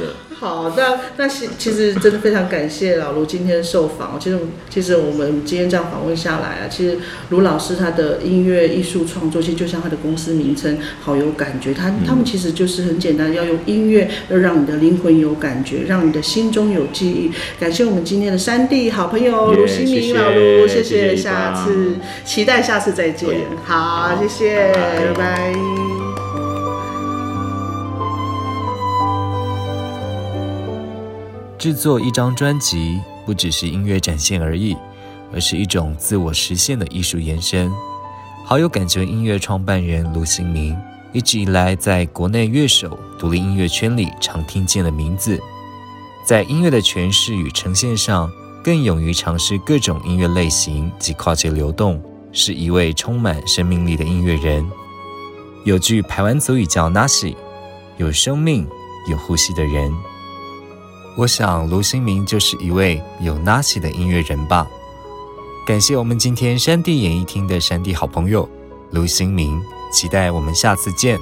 [0.00, 0.14] 的。
[0.38, 4.20] 好，那那其其实真的非常感谢老卢今天受访。
[4.20, 6.98] 其实其实我们今天这样访问下来啊，其实
[7.30, 11.72] 卢老师他的音乐艺术创作，其实就像他的公司名称，好有感觉。
[11.72, 17.30] 他他们其实就是很简单，要用音乐要让你的灵魂有感觉，让你的心中有记忆。
[17.58, 21.94] 感谢我们今天的三弟好朋友耶卢新明老卢，谢谢下次
[22.26, 23.26] 期待下次再见。
[23.64, 25.95] 好，好谢谢，拜拜
[31.58, 34.76] 制作一张专辑不只是音乐展现而已，
[35.32, 37.72] 而是一种自我实现的艺术延伸。
[38.44, 40.76] 好友感觉音乐创办人卢新明
[41.12, 45.40] 一直以来在国内乐手、独立音乐圈里常听见的名字，
[46.24, 48.30] 在音乐的诠释与呈现上，
[48.62, 52.00] 更勇于尝试各种音乐类型及跨界流动，
[52.32, 54.64] 是一位充满生命力的音乐人。
[55.64, 57.34] 有句排湾族语叫 “nasi”，
[57.96, 58.68] 有生命、
[59.10, 59.90] 有呼吸的人。
[61.16, 64.66] 我想卢新明就是一位有 nasi 的音乐人吧。
[65.66, 68.46] 感谢我们今天山地演艺厅的山地好朋友
[68.90, 69.60] 卢新明，
[69.90, 71.18] 期待我们下次见。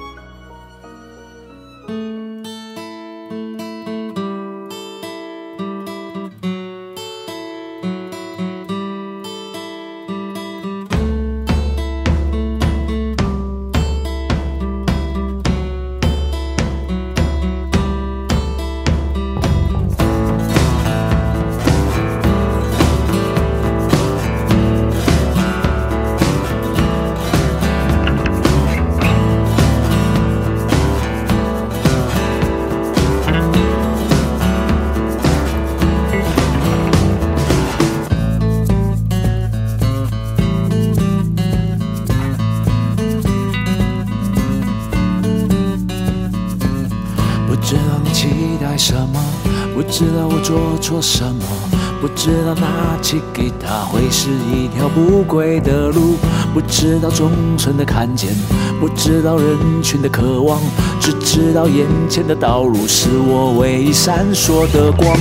[54.25, 56.15] 是一条不归的路，
[56.51, 58.33] 不知道忠诚的看见，
[58.79, 60.59] 不知道人群的渴望，
[60.99, 65.15] 只知道眼前的道路是我唯一闪烁的光。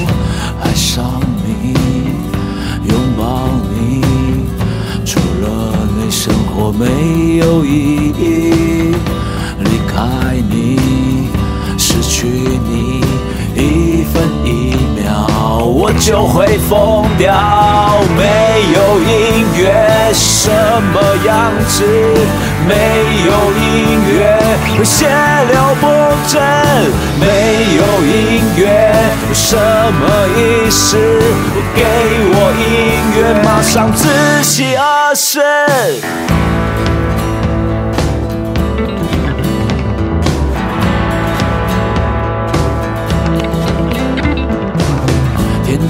[0.62, 1.74] 爱上你，
[2.88, 4.00] 拥抱你，
[5.04, 8.94] 除了你，生活没有意义。
[9.60, 10.78] 离开你，
[11.76, 12.93] 失去你，
[15.76, 17.34] 我就会疯掉。
[18.16, 18.22] 没
[18.72, 21.82] 有音乐，什么样子？
[22.64, 22.72] 没
[23.26, 24.38] 有音乐
[24.78, 25.08] 会，血
[25.50, 25.84] 流不
[26.28, 26.38] 止。
[27.18, 27.26] 没
[27.74, 28.94] 有音乐，
[29.26, 30.02] 有什么
[30.38, 30.96] 意思？
[31.74, 31.82] 给
[32.30, 32.62] 我音
[33.16, 34.06] 乐，马上自
[34.44, 35.42] 喜而死。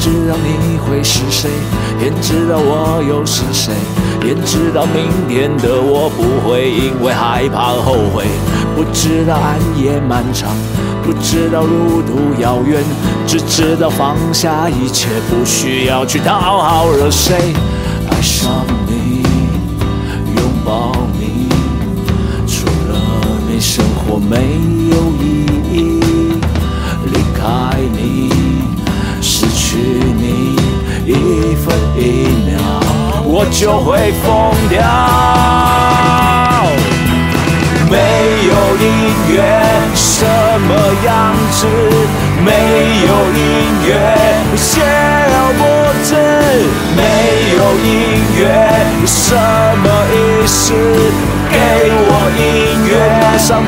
[0.05, 1.49] 知道你会是谁，
[1.99, 3.73] 天知道我又是谁，
[4.21, 8.27] 天知道明天的我不会因为害怕后悔。
[8.77, 10.55] 不知道暗夜漫长，
[11.03, 12.85] 不知道路途遥远，
[13.27, 17.55] 只知道放下一切，不需要去讨好惹谁。
[18.11, 19.23] 爱上你，
[20.37, 21.49] 拥抱你，
[22.47, 23.01] 除了
[23.49, 24.37] 你，生活没
[24.91, 26.01] 有意义。
[27.07, 27.79] 离开
[31.55, 32.59] 分一秒，
[33.25, 34.29] 我就会疯
[34.69, 34.83] 掉。
[37.91, 37.97] 没
[38.49, 38.87] 有音
[39.31, 39.35] 乐
[39.95, 40.25] 什
[40.61, 40.71] 么
[41.05, 41.11] 样
[41.53, 41.67] 子？
[42.45, 42.51] 没
[43.07, 43.41] 有音
[43.87, 43.89] 乐
[44.57, 44.83] 显
[45.31, 45.63] 而不
[46.05, 46.11] 知。
[46.97, 47.01] 没
[47.57, 47.93] 有音
[48.39, 48.43] 乐
[49.07, 49.29] 什
[49.83, 50.15] 么意
[50.47, 50.63] 思？
[51.51, 51.57] 给
[51.95, 52.43] 我音
[52.89, 52.93] 乐，
[53.39, 53.65] 上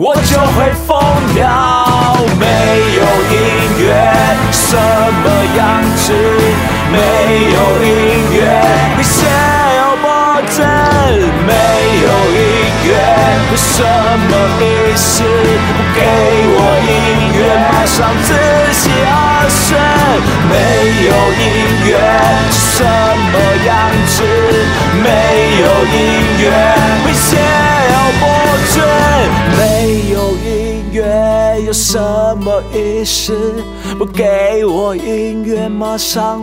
[0.00, 0.96] 我就会疯
[1.34, 1.42] 掉。
[2.38, 2.46] 没
[2.94, 3.02] 有
[3.34, 3.36] 音
[3.82, 3.90] 乐，
[4.52, 5.26] 什么
[5.58, 6.14] 样子？
[6.92, 6.94] 没
[7.50, 7.90] 有音
[8.30, 8.38] 乐，
[8.96, 10.06] 你显而不
[10.54, 10.62] 知。
[11.42, 11.50] 没
[11.98, 12.38] 有音
[12.86, 12.94] 乐，
[13.56, 14.30] 什么
[14.62, 14.62] 意
[14.94, 15.24] 思？
[15.26, 15.98] 不给
[16.54, 18.30] 我音乐，马上自
[18.70, 19.66] 喜而生。
[20.46, 20.54] 没
[21.08, 21.10] 有
[21.42, 21.44] 音
[21.90, 21.98] 乐，
[22.52, 23.34] 什么
[23.66, 24.22] 样子？
[25.02, 25.04] 没
[25.58, 25.98] 有音
[26.38, 26.46] 乐，
[27.02, 27.92] 会显而
[31.68, 31.98] 有什
[32.38, 33.62] 么意思？
[33.98, 36.40] 不给我音乐，马上。